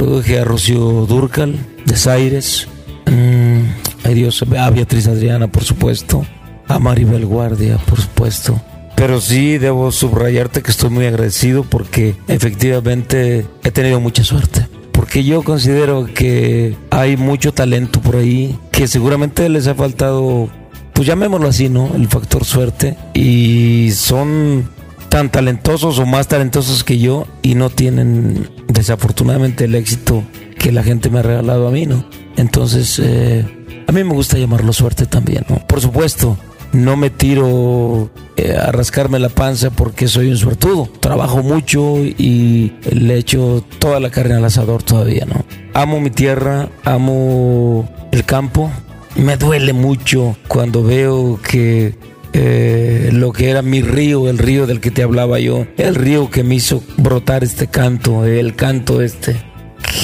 Produje 0.00 0.38
a 0.38 0.44
Rocío 0.44 1.04
Durcal, 1.04 1.56
Desaires. 1.84 2.66
Mm, 3.04 3.64
ay 4.02 4.14
Dios, 4.14 4.42
a 4.42 4.70
Beatriz 4.70 5.06
Adriana, 5.06 5.48
por 5.48 5.62
supuesto. 5.62 6.24
A 6.68 6.78
Maribel 6.78 7.26
Guardia, 7.26 7.76
por 7.76 8.00
supuesto. 8.00 8.58
Pero 8.96 9.20
sí 9.20 9.58
debo 9.58 9.92
subrayarte 9.92 10.62
que 10.62 10.70
estoy 10.70 10.88
muy 10.88 11.04
agradecido 11.04 11.64
porque 11.64 12.16
efectivamente 12.28 13.46
he 13.62 13.70
tenido 13.72 14.00
mucha 14.00 14.24
suerte. 14.24 14.66
Porque 14.90 15.22
yo 15.22 15.42
considero 15.42 16.06
que 16.06 16.74
hay 16.88 17.18
mucho 17.18 17.52
talento 17.52 18.00
por 18.00 18.16
ahí 18.16 18.58
que 18.72 18.88
seguramente 18.88 19.50
les 19.50 19.66
ha 19.66 19.74
faltado, 19.74 20.48
pues 20.94 21.06
llamémoslo 21.08 21.46
así, 21.46 21.68
¿no? 21.68 21.94
El 21.94 22.08
factor 22.08 22.46
suerte. 22.46 22.96
Y 23.12 23.90
son 23.92 24.66
tan 25.10 25.30
talentosos 25.30 25.98
o 25.98 26.06
más 26.06 26.26
talentosos 26.26 26.84
que 26.84 26.98
yo 26.98 27.26
y 27.42 27.54
no 27.54 27.68
tienen 27.68 28.48
desafortunadamente 28.72 29.64
el 29.64 29.74
éxito 29.74 30.24
que 30.58 30.72
la 30.72 30.82
gente 30.82 31.10
me 31.10 31.20
ha 31.20 31.22
regalado 31.22 31.68
a 31.68 31.70
mí, 31.70 31.86
¿no? 31.86 32.04
Entonces, 32.36 33.00
eh, 33.02 33.44
a 33.86 33.92
mí 33.92 34.04
me 34.04 34.14
gusta 34.14 34.38
llamarlo 34.38 34.72
suerte 34.72 35.06
también, 35.06 35.44
¿no? 35.48 35.66
Por 35.66 35.80
supuesto, 35.80 36.36
no 36.72 36.96
me 36.96 37.10
tiro 37.10 38.10
eh, 38.36 38.56
a 38.56 38.70
rascarme 38.70 39.18
la 39.18 39.28
panza 39.28 39.70
porque 39.70 40.06
soy 40.06 40.30
un 40.30 40.36
suertudo. 40.36 40.88
Trabajo 41.00 41.42
mucho 41.42 41.98
y 41.98 42.72
le 42.90 43.16
echo 43.16 43.64
toda 43.78 44.00
la 44.00 44.10
carne 44.10 44.34
al 44.34 44.44
asador 44.44 44.82
todavía, 44.82 45.24
¿no? 45.26 45.44
Amo 45.74 46.00
mi 46.00 46.10
tierra, 46.10 46.68
amo 46.84 47.88
el 48.12 48.24
campo. 48.24 48.70
Me 49.16 49.36
duele 49.36 49.72
mucho 49.72 50.36
cuando 50.46 50.84
veo 50.84 51.40
que 51.42 51.96
eh, 52.32 53.10
lo 53.12 53.32
que 53.32 53.50
era 53.50 53.62
mi 53.62 53.82
río, 53.82 54.28
el 54.28 54.38
río 54.38 54.66
del 54.66 54.80
que 54.80 54.90
te 54.90 55.02
hablaba 55.02 55.40
yo, 55.40 55.66
el 55.76 55.94
río 55.94 56.30
que 56.30 56.44
me 56.44 56.54
hizo 56.56 56.82
brotar 56.96 57.44
este 57.44 57.66
canto, 57.66 58.24
el 58.24 58.54
canto 58.54 59.00
este 59.02 59.36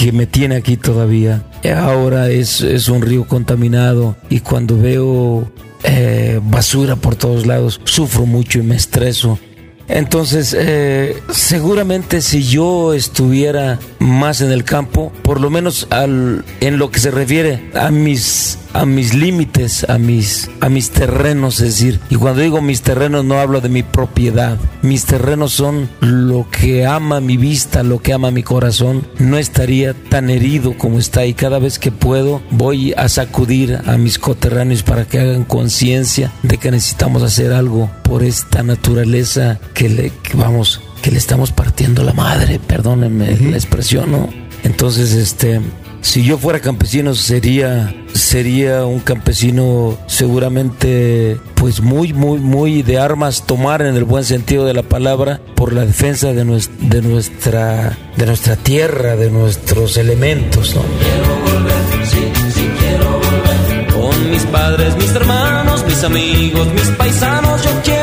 que 0.00 0.12
me 0.12 0.26
tiene 0.26 0.56
aquí 0.56 0.76
todavía. 0.76 1.44
Ahora 1.76 2.30
es, 2.30 2.60
es 2.60 2.88
un 2.88 3.02
río 3.02 3.26
contaminado 3.26 4.16
y 4.28 4.40
cuando 4.40 4.78
veo 4.78 5.50
eh, 5.84 6.40
basura 6.42 6.96
por 6.96 7.16
todos 7.16 7.46
lados, 7.46 7.80
sufro 7.84 8.26
mucho 8.26 8.58
y 8.58 8.62
me 8.62 8.76
estreso. 8.76 9.38
Entonces, 9.88 10.54
eh, 10.58 11.22
seguramente 11.30 12.20
si 12.20 12.42
yo 12.42 12.94
estuviera 12.94 13.78
más 13.98 14.40
en 14.40 14.50
el 14.50 14.64
campo, 14.64 15.12
por 15.22 15.40
lo 15.40 15.50
menos 15.50 15.86
al, 15.90 16.44
en 16.60 16.78
lo 16.78 16.90
que 16.90 17.00
se 17.00 17.10
refiere 17.10 17.70
a 17.74 17.90
mis 17.90 18.58
a 18.76 18.84
mis 18.84 19.14
límites, 19.14 19.88
a 19.88 19.96
mis, 19.96 20.50
a 20.60 20.68
mis 20.68 20.90
terrenos, 20.90 21.60
es 21.60 21.78
decir, 21.78 21.98
y 22.10 22.16
cuando 22.16 22.42
digo 22.42 22.60
mis 22.60 22.82
terrenos 22.82 23.24
no 23.24 23.40
hablo 23.40 23.62
de 23.62 23.70
mi 23.70 23.82
propiedad, 23.82 24.58
mis 24.82 25.06
terrenos 25.06 25.52
son 25.52 25.88
lo 26.00 26.46
que 26.50 26.84
ama 26.84 27.20
mi 27.20 27.38
vista, 27.38 27.82
lo 27.82 28.02
que 28.02 28.12
ama 28.12 28.30
mi 28.30 28.42
corazón, 28.42 29.06
no 29.18 29.38
estaría 29.38 29.94
tan 29.94 30.28
herido 30.28 30.76
como 30.76 30.98
está 30.98 31.24
y 31.24 31.32
cada 31.32 31.58
vez 31.58 31.78
que 31.78 31.90
puedo 31.90 32.42
voy 32.50 32.92
a 32.98 33.08
sacudir 33.08 33.80
a 33.86 33.96
mis 33.96 34.18
coterráneos 34.18 34.82
para 34.82 35.06
que 35.06 35.20
hagan 35.20 35.44
conciencia 35.44 36.30
de 36.42 36.58
que 36.58 36.70
necesitamos 36.70 37.22
hacer 37.22 37.54
algo 37.54 37.90
por 38.02 38.22
esta 38.22 38.62
naturaleza 38.62 39.58
que 39.76 39.90
le, 39.90 40.10
vamos, 40.32 40.80
que 41.02 41.10
le 41.10 41.18
estamos 41.18 41.52
partiendo 41.52 42.02
la 42.02 42.14
madre, 42.14 42.58
perdónenme 42.58 43.36
la 43.36 43.56
expresión, 43.56 44.10
¿no? 44.10 44.30
Entonces, 44.64 45.12
este, 45.12 45.60
si 46.00 46.24
yo 46.24 46.38
fuera 46.38 46.60
campesino 46.60 47.14
sería 47.14 47.94
sería 48.14 48.86
un 48.86 49.00
campesino 49.00 49.98
seguramente 50.06 51.38
pues 51.56 51.82
muy 51.82 52.14
muy 52.14 52.38
muy 52.38 52.82
de 52.82 52.98
armas 52.98 53.44
tomar 53.46 53.82
en 53.82 53.96
el 53.96 54.04
buen 54.04 54.24
sentido 54.24 54.64
de 54.64 54.72
la 54.72 54.82
palabra 54.82 55.40
por 55.54 55.74
la 55.74 55.84
defensa 55.84 56.32
de, 56.32 56.44
de 56.80 57.02
nuestra 57.02 57.98
de 58.16 58.26
nuestra 58.26 58.56
tierra, 58.56 59.14
de 59.16 59.30
nuestros 59.30 59.98
elementos, 59.98 60.74
¿no? 60.74 60.80
Quiero 60.80 61.58
volver, 61.58 62.06
sí, 62.06 62.50
sí 62.54 62.70
quiero 62.78 63.10
volver. 63.10 63.86
Con 63.92 64.30
mis 64.30 64.42
padres, 64.44 64.96
mis 64.96 65.10
hermanos, 65.10 65.84
mis 65.86 66.02
amigos, 66.02 66.66
mis 66.72 66.88
paisanos, 66.96 67.62
yo 67.62 67.70
quiero 67.84 67.95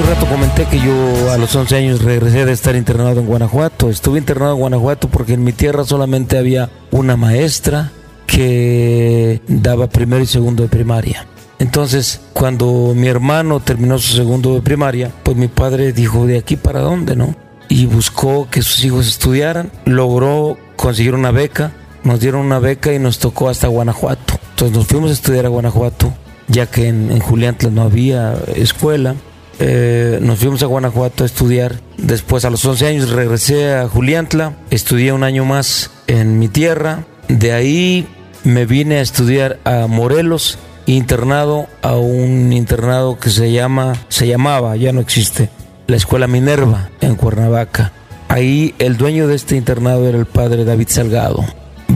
Hace 0.00 0.14
rato 0.14 0.26
comenté 0.30 0.64
que 0.64 0.80
yo 0.80 1.30
a 1.30 1.36
los 1.36 1.54
11 1.54 1.76
años 1.76 2.02
regresé 2.02 2.46
de 2.46 2.52
estar 2.52 2.74
internado 2.74 3.20
en 3.20 3.26
Guanajuato. 3.26 3.90
Estuve 3.90 4.18
internado 4.18 4.54
en 4.54 4.60
Guanajuato 4.60 5.10
porque 5.10 5.34
en 5.34 5.44
mi 5.44 5.52
tierra 5.52 5.84
solamente 5.84 6.38
había 6.38 6.70
una 6.90 7.18
maestra 7.18 7.92
que 8.26 9.42
daba 9.46 9.90
primero 9.90 10.22
y 10.22 10.26
segundo 10.26 10.62
de 10.62 10.70
primaria. 10.70 11.26
Entonces, 11.58 12.22
cuando 12.32 12.94
mi 12.96 13.08
hermano 13.08 13.60
terminó 13.60 13.98
su 13.98 14.16
segundo 14.16 14.54
de 14.54 14.62
primaria, 14.62 15.12
pues 15.22 15.36
mi 15.36 15.48
padre 15.48 15.92
dijo, 15.92 16.26
¿de 16.26 16.38
aquí 16.38 16.56
para 16.56 16.80
dónde, 16.80 17.14
no? 17.14 17.34
Y 17.68 17.84
buscó 17.84 18.48
que 18.50 18.62
sus 18.62 18.82
hijos 18.82 19.06
estudiaran, 19.06 19.70
logró 19.84 20.56
conseguir 20.76 21.14
una 21.14 21.30
beca, 21.30 21.72
nos 22.04 22.20
dieron 22.20 22.46
una 22.46 22.58
beca 22.58 22.94
y 22.94 22.98
nos 22.98 23.18
tocó 23.18 23.50
hasta 23.50 23.68
Guanajuato. 23.68 24.40
Entonces 24.52 24.74
nos 24.74 24.86
fuimos 24.86 25.10
a 25.10 25.12
estudiar 25.12 25.44
a 25.44 25.50
Guanajuato, 25.50 26.10
ya 26.48 26.64
que 26.64 26.88
en, 26.88 27.10
en 27.10 27.20
Juliantla 27.20 27.68
no 27.68 27.82
había 27.82 28.38
escuela 28.56 29.14
eh, 29.60 30.18
nos 30.22 30.38
fuimos 30.38 30.62
a 30.62 30.66
Guanajuato 30.66 31.22
a 31.22 31.26
estudiar. 31.26 31.80
Después, 31.98 32.44
a 32.44 32.50
los 32.50 32.64
11 32.64 32.86
años, 32.86 33.10
regresé 33.10 33.74
a 33.74 33.88
Juliantla, 33.88 34.54
estudié 34.70 35.12
un 35.12 35.22
año 35.22 35.44
más 35.44 35.90
en 36.06 36.38
mi 36.38 36.48
tierra. 36.48 37.04
De 37.28 37.52
ahí 37.52 38.08
me 38.42 38.64
vine 38.64 38.96
a 38.96 39.02
estudiar 39.02 39.58
a 39.64 39.86
Morelos, 39.86 40.58
internado 40.86 41.66
a 41.82 41.96
un 41.96 42.52
internado 42.54 43.18
que 43.18 43.28
se 43.28 43.52
llama, 43.52 43.92
se 44.08 44.26
llamaba, 44.26 44.76
ya 44.76 44.92
no 44.92 45.00
existe, 45.00 45.50
la 45.86 45.96
Escuela 45.96 46.26
Minerva 46.26 46.88
en 47.02 47.16
Cuernavaca. 47.16 47.92
Ahí 48.28 48.74
el 48.78 48.96
dueño 48.96 49.26
de 49.26 49.34
este 49.34 49.56
internado 49.56 50.08
era 50.08 50.18
el 50.18 50.26
padre 50.26 50.64
David 50.64 50.88
Salgado 50.88 51.44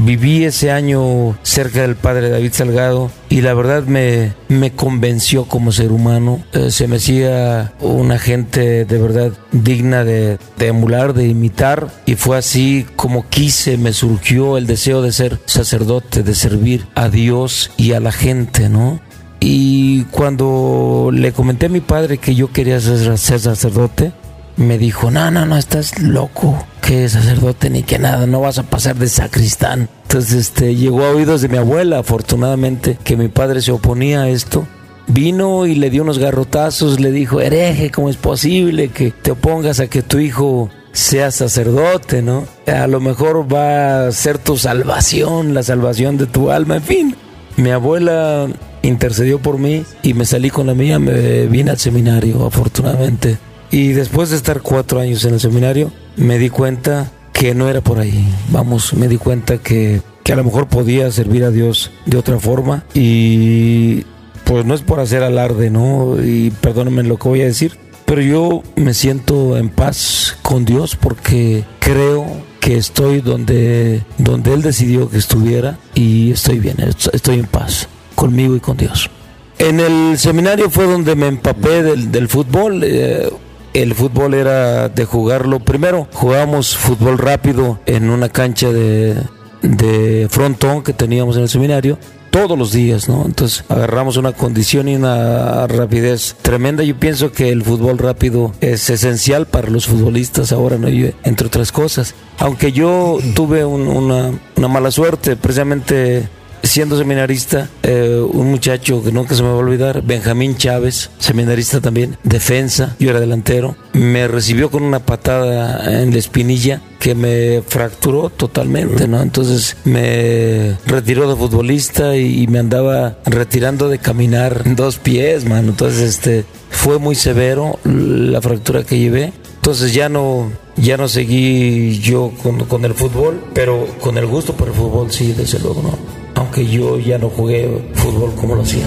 viví 0.04 0.44
ese 0.44 0.70
año 0.70 1.36
cerca 1.42 1.82
del 1.82 1.96
padre 1.96 2.28
David 2.28 2.52
Salgado 2.52 3.10
y 3.28 3.40
la 3.40 3.54
verdad 3.54 3.84
me, 3.84 4.34
me 4.48 4.72
convenció 4.72 5.46
como 5.46 5.72
ser 5.72 5.92
humano. 5.92 6.44
Eh, 6.52 6.70
se 6.70 6.86
me 6.86 6.96
hacía 6.96 7.72
una 7.80 8.18
gente 8.18 8.84
de 8.84 8.98
verdad 8.98 9.32
digna 9.52 10.04
de, 10.04 10.38
de, 10.58 10.66
emular, 10.66 11.14
de 11.14 11.26
imitar 11.28 11.88
y 12.06 12.14
fue 12.16 12.36
así 12.36 12.86
como 12.96 13.28
quise, 13.28 13.76
me 13.78 13.92
surgió 13.92 14.58
el 14.58 14.66
deseo 14.66 15.02
de 15.02 15.12
ser 15.12 15.40
sacerdote, 15.46 16.22
de 16.22 16.34
servir 16.34 16.86
a 16.94 17.08
Dios 17.08 17.70
y 17.76 17.92
a 17.92 18.00
la 18.00 18.12
gente, 18.12 18.68
¿no? 18.68 19.00
Y 19.40 20.04
cuando 20.04 21.10
le 21.12 21.32
comenté 21.32 21.66
a 21.66 21.70
mi 21.70 21.80
padre 21.80 22.18
que 22.18 22.34
yo 22.34 22.50
quería 22.50 22.80
ser, 22.80 23.18
ser 23.18 23.40
sacerdote, 23.40 24.12
me 24.56 24.78
dijo, 24.78 25.10
no, 25.10 25.30
no, 25.30 25.46
no, 25.46 25.56
estás 25.56 25.98
loco 26.00 26.66
que 26.80 27.08
sacerdote 27.08 27.70
ni 27.70 27.82
que 27.82 27.98
nada, 27.98 28.26
no 28.26 28.40
vas 28.40 28.58
a 28.58 28.62
pasar 28.64 28.96
de 28.96 29.08
sacristán. 29.08 29.88
Entonces 30.02 30.34
este, 30.34 30.74
llegó 30.74 31.04
a 31.04 31.10
oídos 31.10 31.40
de 31.40 31.48
mi 31.48 31.56
abuela, 31.56 31.98
afortunadamente, 31.98 32.98
que 33.02 33.16
mi 33.16 33.28
padre 33.28 33.62
se 33.62 33.72
oponía 33.72 34.22
a 34.22 34.28
esto. 34.28 34.66
Vino 35.06 35.66
y 35.66 35.74
le 35.74 35.90
dio 35.90 36.02
unos 36.02 36.18
garrotazos, 36.18 37.00
le 37.00 37.10
dijo, 37.10 37.40
hereje, 37.40 37.90
¿cómo 37.90 38.08
es 38.08 38.16
posible 38.16 38.88
que 38.88 39.10
te 39.10 39.32
opongas 39.32 39.80
a 39.80 39.88
que 39.88 40.02
tu 40.02 40.18
hijo 40.18 40.70
sea 40.92 41.30
sacerdote, 41.30 42.22
¿no? 42.22 42.46
A 42.66 42.86
lo 42.86 43.00
mejor 43.00 43.52
va 43.52 44.06
a 44.06 44.12
ser 44.12 44.38
tu 44.38 44.56
salvación, 44.56 45.52
la 45.52 45.62
salvación 45.62 46.16
de 46.16 46.26
tu 46.26 46.50
alma, 46.50 46.76
en 46.76 46.82
fin. 46.82 47.16
Mi 47.56 47.70
abuela 47.70 48.46
intercedió 48.82 49.38
por 49.38 49.58
mí 49.58 49.84
y 50.02 50.14
me 50.14 50.24
salí 50.24 50.50
con 50.50 50.66
la 50.66 50.74
mía, 50.74 50.98
me 50.98 51.46
vine 51.46 51.70
al 51.70 51.78
seminario, 51.78 52.46
afortunadamente. 52.46 53.38
Y 53.74 53.92
después 53.92 54.30
de 54.30 54.36
estar 54.36 54.60
cuatro 54.60 55.00
años 55.00 55.24
en 55.24 55.34
el 55.34 55.40
seminario, 55.40 55.90
me 56.14 56.38
di 56.38 56.48
cuenta 56.48 57.10
que 57.32 57.56
no 57.56 57.68
era 57.68 57.80
por 57.80 57.98
ahí. 57.98 58.24
Vamos, 58.50 58.94
me 58.94 59.08
di 59.08 59.16
cuenta 59.16 59.58
que, 59.58 60.00
que 60.22 60.32
a 60.32 60.36
lo 60.36 60.44
mejor 60.44 60.68
podía 60.68 61.10
servir 61.10 61.42
a 61.42 61.50
Dios 61.50 61.90
de 62.06 62.16
otra 62.16 62.38
forma. 62.38 62.84
Y 62.94 64.04
pues 64.44 64.64
no 64.64 64.74
es 64.74 64.82
por 64.82 65.00
hacer 65.00 65.24
alarde, 65.24 65.70
¿no? 65.70 66.24
Y 66.24 66.52
perdónenme 66.60 67.02
lo 67.02 67.16
que 67.16 67.28
voy 67.28 67.40
a 67.40 67.46
decir. 67.46 67.76
Pero 68.04 68.22
yo 68.22 68.62
me 68.76 68.94
siento 68.94 69.56
en 69.56 69.70
paz 69.70 70.36
con 70.42 70.64
Dios 70.64 70.94
porque 70.94 71.64
creo 71.80 72.26
que 72.60 72.76
estoy 72.76 73.22
donde, 73.22 74.04
donde 74.18 74.54
Él 74.54 74.62
decidió 74.62 75.10
que 75.10 75.18
estuviera 75.18 75.78
y 75.96 76.30
estoy 76.30 76.60
bien, 76.60 76.76
estoy 77.12 77.40
en 77.40 77.46
paz 77.46 77.88
conmigo 78.14 78.54
y 78.54 78.60
con 78.60 78.76
Dios. 78.76 79.10
En 79.58 79.80
el 79.80 80.16
seminario 80.16 80.70
fue 80.70 80.84
donde 80.84 81.16
me 81.16 81.26
empapé 81.26 81.82
del, 81.82 82.12
del 82.12 82.28
fútbol. 82.28 82.82
Eh, 82.84 83.28
el 83.74 83.94
fútbol 83.94 84.34
era 84.34 84.88
de 84.88 85.04
jugarlo. 85.04 85.60
Primero 85.60 86.08
jugábamos 86.12 86.76
fútbol 86.76 87.18
rápido 87.18 87.78
en 87.86 88.08
una 88.08 88.30
cancha 88.30 88.72
de, 88.72 89.16
de 89.62 90.28
frontón 90.30 90.82
que 90.82 90.92
teníamos 90.92 91.36
en 91.36 91.42
el 91.42 91.48
seminario 91.48 91.98
todos 92.30 92.58
los 92.58 92.72
días, 92.72 93.08
¿no? 93.08 93.24
Entonces 93.26 93.64
agarramos 93.68 94.16
una 94.16 94.32
condición 94.32 94.88
y 94.88 94.96
una 94.96 95.68
rapidez 95.68 96.34
tremenda. 96.42 96.82
Yo 96.82 96.98
pienso 96.98 97.30
que 97.30 97.50
el 97.50 97.62
fútbol 97.62 97.96
rápido 97.98 98.52
es 98.60 98.90
esencial 98.90 99.46
para 99.46 99.70
los 99.70 99.86
futbolistas 99.86 100.50
ahora, 100.50 100.76
¿no? 100.76 100.88
entre 100.88 101.46
otras 101.46 101.70
cosas. 101.70 102.16
Aunque 102.38 102.72
yo 102.72 103.18
tuve 103.36 103.64
una, 103.64 104.32
una 104.56 104.68
mala 104.68 104.90
suerte, 104.90 105.36
precisamente 105.36 106.28
siendo 106.64 106.98
seminarista, 106.98 107.68
eh, 107.82 108.20
un 108.20 108.50
muchacho 108.50 109.02
que 109.02 109.12
nunca 109.12 109.34
se 109.34 109.42
me 109.42 109.48
va 109.48 109.54
a 109.54 109.58
olvidar, 109.58 110.02
Benjamín 110.02 110.56
Chávez, 110.56 111.10
seminarista 111.18 111.80
también, 111.80 112.16
defensa, 112.22 112.96
yo 112.98 113.10
era 113.10 113.20
delantero, 113.20 113.76
me 113.92 114.26
recibió 114.26 114.70
con 114.70 114.82
una 114.82 115.00
patada 115.00 116.02
en 116.02 116.12
la 116.12 116.18
espinilla 116.18 116.80
que 116.98 117.14
me 117.14 117.62
fracturó 117.62 118.30
totalmente, 118.30 119.06
¿no? 119.06 119.20
Entonces 119.20 119.76
me 119.84 120.76
retiró 120.86 121.28
de 121.28 121.36
futbolista 121.36 122.16
y 122.16 122.46
me 122.46 122.58
andaba 122.58 123.18
retirando 123.26 123.90
de 123.90 123.98
caminar 123.98 124.62
en 124.64 124.74
dos 124.74 124.96
pies, 124.96 125.44
mano. 125.44 125.68
Entonces, 125.68 126.00
este, 126.00 126.46
fue 126.70 126.98
muy 126.98 127.14
severo 127.14 127.78
la 127.84 128.40
fractura 128.40 128.84
que 128.84 128.98
llevé. 128.98 129.34
Entonces 129.56 129.92
ya 129.92 130.08
no, 130.08 130.50
ya 130.76 130.96
no 130.96 131.08
seguí 131.08 131.98
yo 131.98 132.32
con, 132.42 132.64
con 132.64 132.86
el 132.86 132.94
fútbol, 132.94 133.42
pero 133.52 133.86
con 134.00 134.16
el 134.16 134.26
gusto 134.26 134.54
por 134.54 134.68
el 134.68 134.74
fútbol 134.74 135.10
sí, 135.12 135.34
desde 135.36 135.58
luego, 135.58 135.82
¿no? 135.82 136.23
Aunque 136.54 136.70
yo 136.70 137.00
ya 137.00 137.18
no 137.18 137.30
jugué 137.30 137.68
fútbol 137.94 138.32
como 138.36 138.54
lo 138.54 138.62
hacía. 138.62 138.86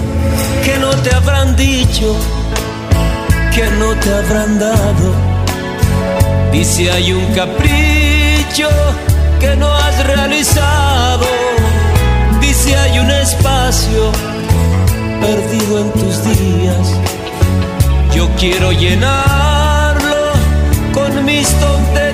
Que 0.64 0.78
no 0.78 0.88
te 1.02 1.14
habrán 1.14 1.54
dicho, 1.54 2.16
que 3.54 3.64
no 3.78 3.94
te 4.00 4.10
habrán 4.10 4.58
dado. 4.58 5.12
Dice 6.50 6.90
hay 6.90 7.12
un 7.12 7.26
capricho 7.34 8.70
que 9.38 9.54
no 9.56 9.70
has 9.70 10.06
realizado. 10.06 11.26
Dice 12.40 12.74
hay 12.74 13.00
un 13.00 13.10
espacio 13.10 14.12
perdido 15.20 15.80
en 15.80 15.92
tus 15.92 16.24
días. 16.24 16.94
Yo 18.14 18.30
quiero 18.38 18.72
llenarlo 18.72 20.32
con 20.94 21.22
mis 21.26 21.46
tonterías. 21.48 22.07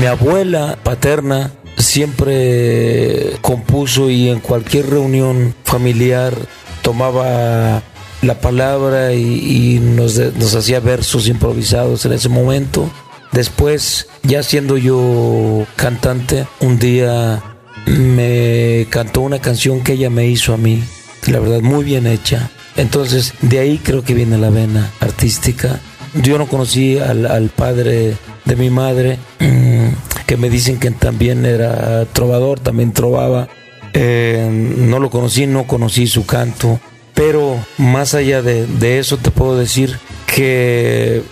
Mi 0.00 0.06
abuela 0.06 0.78
paterna 0.82 1.52
siempre 1.76 3.36
compuso 3.42 4.08
y 4.08 4.30
en 4.30 4.40
cualquier 4.40 4.88
reunión 4.88 5.54
familiar 5.64 6.32
tomaba 6.80 7.82
la 8.22 8.40
palabra 8.40 9.12
y, 9.12 9.78
nos, 9.78 10.18
hacía 10.56 10.80
versos 10.80 11.28
improvisados 11.28 12.06
en 12.06 12.12
ese 12.12 12.30
momento. 12.30 12.90
Después, 13.32 14.08
ya 14.22 14.42
siendo 14.42 14.78
yo 14.78 15.66
cantante, 15.76 16.46
un 16.60 16.78
día 16.78 17.42
me 17.84 18.86
cantó 18.88 19.20
una 19.20 19.38
canción 19.42 19.82
que 19.82 19.92
ella 19.92 20.08
me 20.08 20.26
hizo 20.26 20.54
a 20.54 20.56
mí, 20.56 20.82
la 21.26 21.40
verdad 21.40 21.60
muy 21.60 21.84
bien 21.84 22.06
hecha. 22.06 22.50
Entonces, 22.76 23.34
de 23.42 23.58
ahí 23.58 23.76
creo 23.76 24.02
que 24.02 24.14
viene 24.14 24.38
la 24.38 24.48
vena 24.48 24.90
artística. 25.00 25.78
Yo 26.14 26.38
no 26.38 26.48
conocí 26.48 26.98
al, 26.98 27.50
padre 27.54 28.16
de 28.46 28.56
mi 28.56 28.70
madre, 28.70 29.18
que 30.30 30.36
me 30.36 30.48
dicen 30.48 30.78
que 30.78 30.92
también 30.92 31.44
era 31.44 32.04
trovador, 32.04 32.60
también 32.60 32.92
trovaba. 32.92 33.48
Eh, 33.92 34.48
no 34.78 35.00
lo 35.00 35.10
conocí, 35.10 35.48
no 35.48 35.66
conocí 35.66 36.06
su 36.06 36.24
canto, 36.24 36.78
pero 37.14 37.58
más 37.78 38.14
allá 38.14 38.40
de, 38.40 38.64
de 38.64 39.00
eso 39.00 39.16
te 39.16 39.32
puedo 39.32 39.58
decir 39.58 39.98
que 40.32 41.24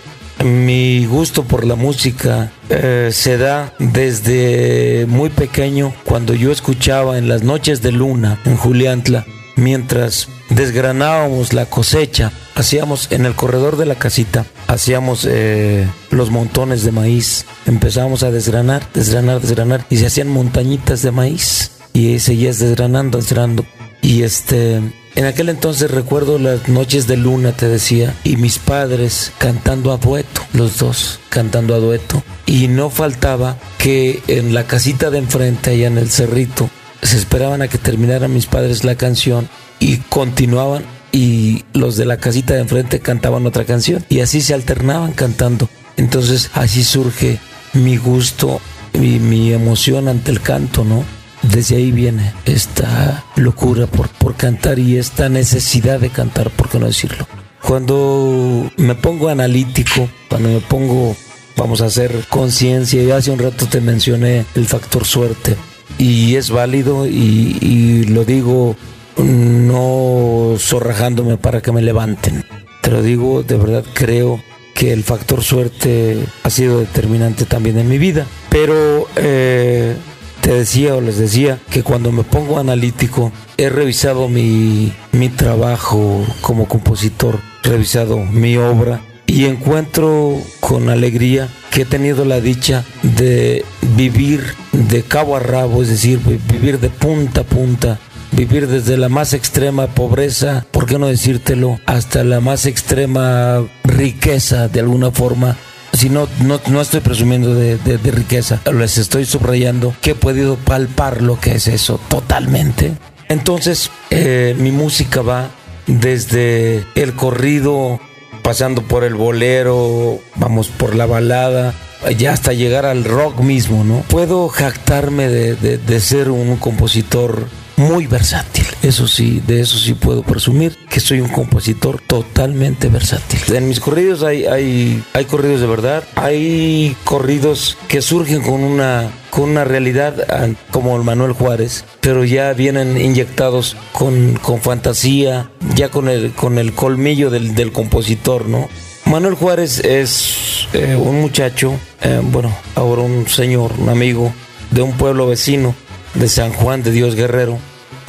mi 0.43 1.05
gusto 1.05 1.45
por 1.45 1.65
la 1.65 1.75
música 1.75 2.51
eh, 2.69 3.11
se 3.13 3.37
da 3.37 3.73
desde 3.79 5.05
muy 5.07 5.29
pequeño 5.29 5.93
cuando 6.03 6.33
yo 6.33 6.51
escuchaba 6.51 7.17
en 7.17 7.29
las 7.29 7.41
noches 7.41 7.81
de 7.81 7.93
luna 7.93 8.41
en 8.43 8.57
Juliantla, 8.57 9.25
mientras 9.55 10.27
desgranábamos 10.49 11.53
la 11.53 11.67
cosecha, 11.67 12.33
hacíamos 12.59 13.07
en 13.11 13.25
el 13.25 13.35
corredor 13.35 13.77
de 13.77 13.85
la 13.85 13.95
casita, 13.95 14.45
hacíamos 14.67 15.25
eh, 15.29 15.87
los 16.11 16.29
montones 16.29 16.83
de 16.83 16.91
maíz, 16.91 17.45
empezábamos 17.65 18.23
a 18.23 18.31
desgranar, 18.31 18.85
desgranar, 18.93 19.39
desgranar 19.39 19.85
y 19.89 19.97
se 19.97 20.07
hacían 20.07 20.27
montañitas 20.27 21.01
de 21.01 21.11
maíz 21.11 21.71
y 21.93 22.19
seguías 22.19 22.59
desgranando, 22.59 23.17
desgranando 23.17 23.65
y 24.01 24.23
este 24.23 24.81
en 25.15 25.25
aquel 25.25 25.49
entonces 25.49 25.89
recuerdo 25.89 26.37
las 26.37 26.67
noches 26.69 27.07
de 27.07 27.17
luna, 27.17 27.51
te 27.51 27.67
decía, 27.67 28.15
y 28.23 28.37
mis 28.37 28.59
padres 28.59 29.33
cantando 29.37 29.91
a 29.91 29.97
dueto, 29.97 30.41
los 30.53 30.77
dos 30.77 31.19
cantando 31.29 31.75
a 31.75 31.79
dueto. 31.79 32.23
Y 32.45 32.67
no 32.69 32.89
faltaba 32.89 33.57
que 33.79 34.21
en 34.27 34.53
la 34.53 34.65
casita 34.65 35.09
de 35.09 35.17
enfrente, 35.17 35.71
allá 35.71 35.87
en 35.87 35.97
el 35.97 36.09
cerrito, 36.09 36.69
se 37.01 37.17
esperaban 37.17 37.61
a 37.61 37.67
que 37.67 37.77
terminaran 37.77 38.33
mis 38.33 38.45
padres 38.45 38.85
la 38.85 38.95
canción 38.95 39.49
y 39.79 39.97
continuaban 39.97 40.85
y 41.11 41.63
los 41.73 41.97
de 41.97 42.05
la 42.05 42.17
casita 42.17 42.53
de 42.53 42.61
enfrente 42.61 42.99
cantaban 42.99 43.45
otra 43.45 43.65
canción 43.65 44.05
y 44.09 44.19
así 44.19 44.41
se 44.41 44.53
alternaban 44.53 45.13
cantando. 45.13 45.69
Entonces 45.97 46.51
así 46.53 46.83
surge 46.83 47.39
mi 47.73 47.97
gusto 47.97 48.61
y 48.93 49.19
mi 49.19 49.53
emoción 49.53 50.07
ante 50.07 50.31
el 50.31 50.41
canto, 50.41 50.83
¿no? 50.83 51.03
Desde 51.41 51.77
ahí 51.77 51.91
viene 51.91 52.33
esta 52.45 53.23
locura 53.35 53.87
por, 53.87 54.09
por 54.09 54.35
cantar 54.35 54.77
y 54.77 54.97
esta 54.97 55.29
necesidad 55.29 55.99
de 55.99 56.09
cantar, 56.09 56.49
por 56.49 56.69
qué 56.69 56.79
no 56.79 56.87
decirlo. 56.87 57.27
Cuando 57.61 58.69
me 58.77 58.95
pongo 58.95 59.29
analítico, 59.29 60.09
cuando 60.27 60.49
me 60.49 60.59
pongo, 60.59 61.15
vamos 61.55 61.81
a 61.81 61.85
hacer 61.85 62.25
conciencia, 62.29 63.01
y 63.03 63.11
hace 63.11 63.31
un 63.31 63.39
rato 63.39 63.67
te 63.67 63.79
mencioné 63.79 64.45
el 64.55 64.65
factor 64.65 65.05
suerte, 65.05 65.55
y 65.97 66.35
es 66.35 66.49
válido 66.49 67.07
y, 67.07 67.57
y 67.61 68.03
lo 68.05 68.25
digo 68.25 68.75
no 69.23 70.55
zorrajándome 70.57 71.37
para 71.37 71.61
que 71.61 71.71
me 71.71 71.81
levanten. 71.81 72.43
Te 72.81 72.91
lo 72.91 73.01
digo, 73.01 73.43
de 73.43 73.57
verdad 73.57 73.83
creo 73.93 74.41
que 74.73 74.93
el 74.93 75.03
factor 75.03 75.43
suerte 75.43 76.17
ha 76.43 76.49
sido 76.49 76.79
determinante 76.79 77.45
también 77.45 77.77
en 77.77 77.89
mi 77.89 77.97
vida. 77.97 78.25
Pero 78.49 79.07
eh, 79.17 79.95
te 80.41 80.53
decía 80.53 80.95
o 80.95 81.01
les 81.01 81.17
decía 81.17 81.59
que 81.69 81.83
cuando 81.83 82.11
me 82.11 82.23
pongo 82.23 82.59
analítico 82.59 83.31
he 83.57 83.69
revisado 83.69 84.29
mi, 84.29 84.93
mi 85.11 85.29
trabajo 85.29 86.25
como 86.41 86.67
compositor, 86.67 87.39
revisado 87.63 88.17
mi 88.17 88.55
obra 88.55 89.01
y 89.27 89.45
encuentro 89.45 90.37
con 90.61 90.89
alegría 90.89 91.49
que 91.71 91.81
he 91.81 91.85
tenido 91.85 92.25
la 92.25 92.39
dicha 92.41 92.83
de 93.03 93.63
vivir 93.95 94.41
de 94.71 95.03
cabo 95.03 95.35
a 95.35 95.39
rabo, 95.39 95.83
es 95.83 95.89
decir, 95.89 96.19
vi- 96.25 96.39
vivir 96.51 96.79
de 96.79 96.89
punta 96.89 97.41
a 97.41 97.43
punta, 97.43 97.99
vivir 98.39 98.67
desde 98.69 98.95
la 98.95 99.09
más 99.09 99.33
extrema 99.33 99.87
pobreza, 99.87 100.65
¿por 100.71 100.85
qué 100.85 100.97
no 100.97 101.07
decírtelo?, 101.07 101.77
hasta 101.85 102.23
la 102.23 102.39
más 102.39 102.65
extrema 102.65 103.61
riqueza 103.83 104.69
de 104.69 104.79
alguna 104.79 105.11
forma. 105.11 105.57
Si 105.91 106.09
no, 106.09 106.29
no, 106.45 106.81
estoy 106.81 107.01
presumiendo 107.01 107.53
de, 107.53 107.77
de- 107.77 108.11
riqueza, 108.11 108.61
les 108.73 108.97
estoy 108.97 109.25
subrayando 109.25 109.93
que 110.01 110.11
he 110.11 110.15
podido 110.15 110.55
palpar 110.55 111.21
lo 111.21 111.37
que 111.37 111.55
es 111.55 111.67
eso 111.67 111.99
totalmente. 112.07 112.93
Entonces, 113.27 113.91
eh, 114.09 114.55
mi 114.57 114.71
música 114.71 115.21
va 115.21 115.49
desde 115.87 116.85
el 116.95 117.15
corrido, 117.15 117.99
pasando 118.41 118.83
por 118.83 119.03
el 119.03 119.15
bolero, 119.15 120.19
vamos 120.35 120.69
por 120.69 120.95
la 120.95 121.05
balada, 121.05 121.73
ya 122.17 122.31
hasta 122.31 122.53
llegar 122.53 122.85
al 122.85 123.03
rock 123.03 123.41
mismo, 123.41 123.83
¿no? 123.83 123.97
Puedo 124.07 124.47
jactarme 124.47 125.27
de- 125.27 125.77
de 125.77 125.99
ser 125.99 126.29
un 126.29 126.55
compositor 126.55 127.47
muy 127.79 128.07
versátil. 128.07 128.65
Eso 128.83 129.07
sí, 129.07 129.41
de 129.47 129.61
eso 129.61 129.77
sí 129.77 129.93
puedo 129.93 130.21
presumir 130.21 130.77
que 130.89 130.99
soy 130.99 131.21
un 131.21 131.29
compositor 131.29 131.99
totalmente 132.05 132.89
versátil. 132.89 133.39
En 133.55 133.67
mis 133.67 133.79
corridos 133.79 134.21
hay, 134.21 134.45
hay, 134.45 135.01
hay 135.13 135.25
corridos 135.25 135.61
de 135.61 135.67
verdad, 135.67 136.03
hay 136.15 136.95
corridos 137.05 137.77
que 137.87 138.01
surgen 138.01 138.41
con 138.41 138.63
una, 138.63 139.09
con 139.29 139.49
una 139.49 139.63
realidad 139.63 140.25
ah, 140.29 140.47
como 140.71 140.97
el 140.97 141.03
Manuel 141.03 141.31
Juárez, 141.31 141.85
pero 142.01 142.25
ya 142.25 142.53
vienen 142.53 142.99
inyectados 142.99 143.77
con, 143.93 144.33
con 144.41 144.61
fantasía, 144.61 145.49
ya 145.75 145.89
con 145.89 146.09
el, 146.09 146.33
con 146.33 146.57
el 146.57 146.73
colmillo 146.73 147.29
del, 147.29 147.55
del 147.55 147.71
compositor, 147.71 148.45
¿no? 148.45 148.67
Manuel 149.05 149.35
Juárez 149.35 149.79
es 149.79 150.67
eh, 150.73 150.95
un 150.95 151.21
muchacho, 151.21 151.73
eh, 152.01 152.21
bueno, 152.23 152.55
ahora 152.75 153.01
un 153.01 153.27
señor, 153.27 153.71
un 153.79 153.89
amigo 153.89 154.33
de 154.69 154.81
un 154.81 154.91
pueblo 154.93 155.25
vecino 155.25 155.73
de 156.13 156.27
San 156.27 156.51
Juan 156.51 156.83
de 156.83 156.91
Dios 156.91 157.15
Guerrero. 157.15 157.57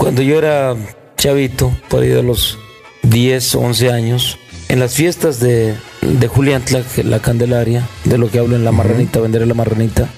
Cuando 0.00 0.22
yo 0.22 0.38
era 0.38 0.74
chavito, 1.18 1.70
por 1.90 2.02
ahí 2.02 2.08
de 2.08 2.22
los 2.22 2.58
10, 3.02 3.54
11 3.54 3.90
años, 3.92 4.38
en 4.70 4.80
las 4.80 4.94
fiestas 4.94 5.40
de, 5.40 5.74
de 6.00 6.26
Julián 6.26 6.62
la 7.04 7.18
Candelaria, 7.18 7.86
de 8.04 8.16
lo 8.16 8.30
que 8.30 8.38
hablo 8.38 8.56
en 8.56 8.64
la 8.64 8.72
marranita, 8.72 9.20
vender 9.20 9.46
la 9.46 9.52
marranita, 9.52 10.08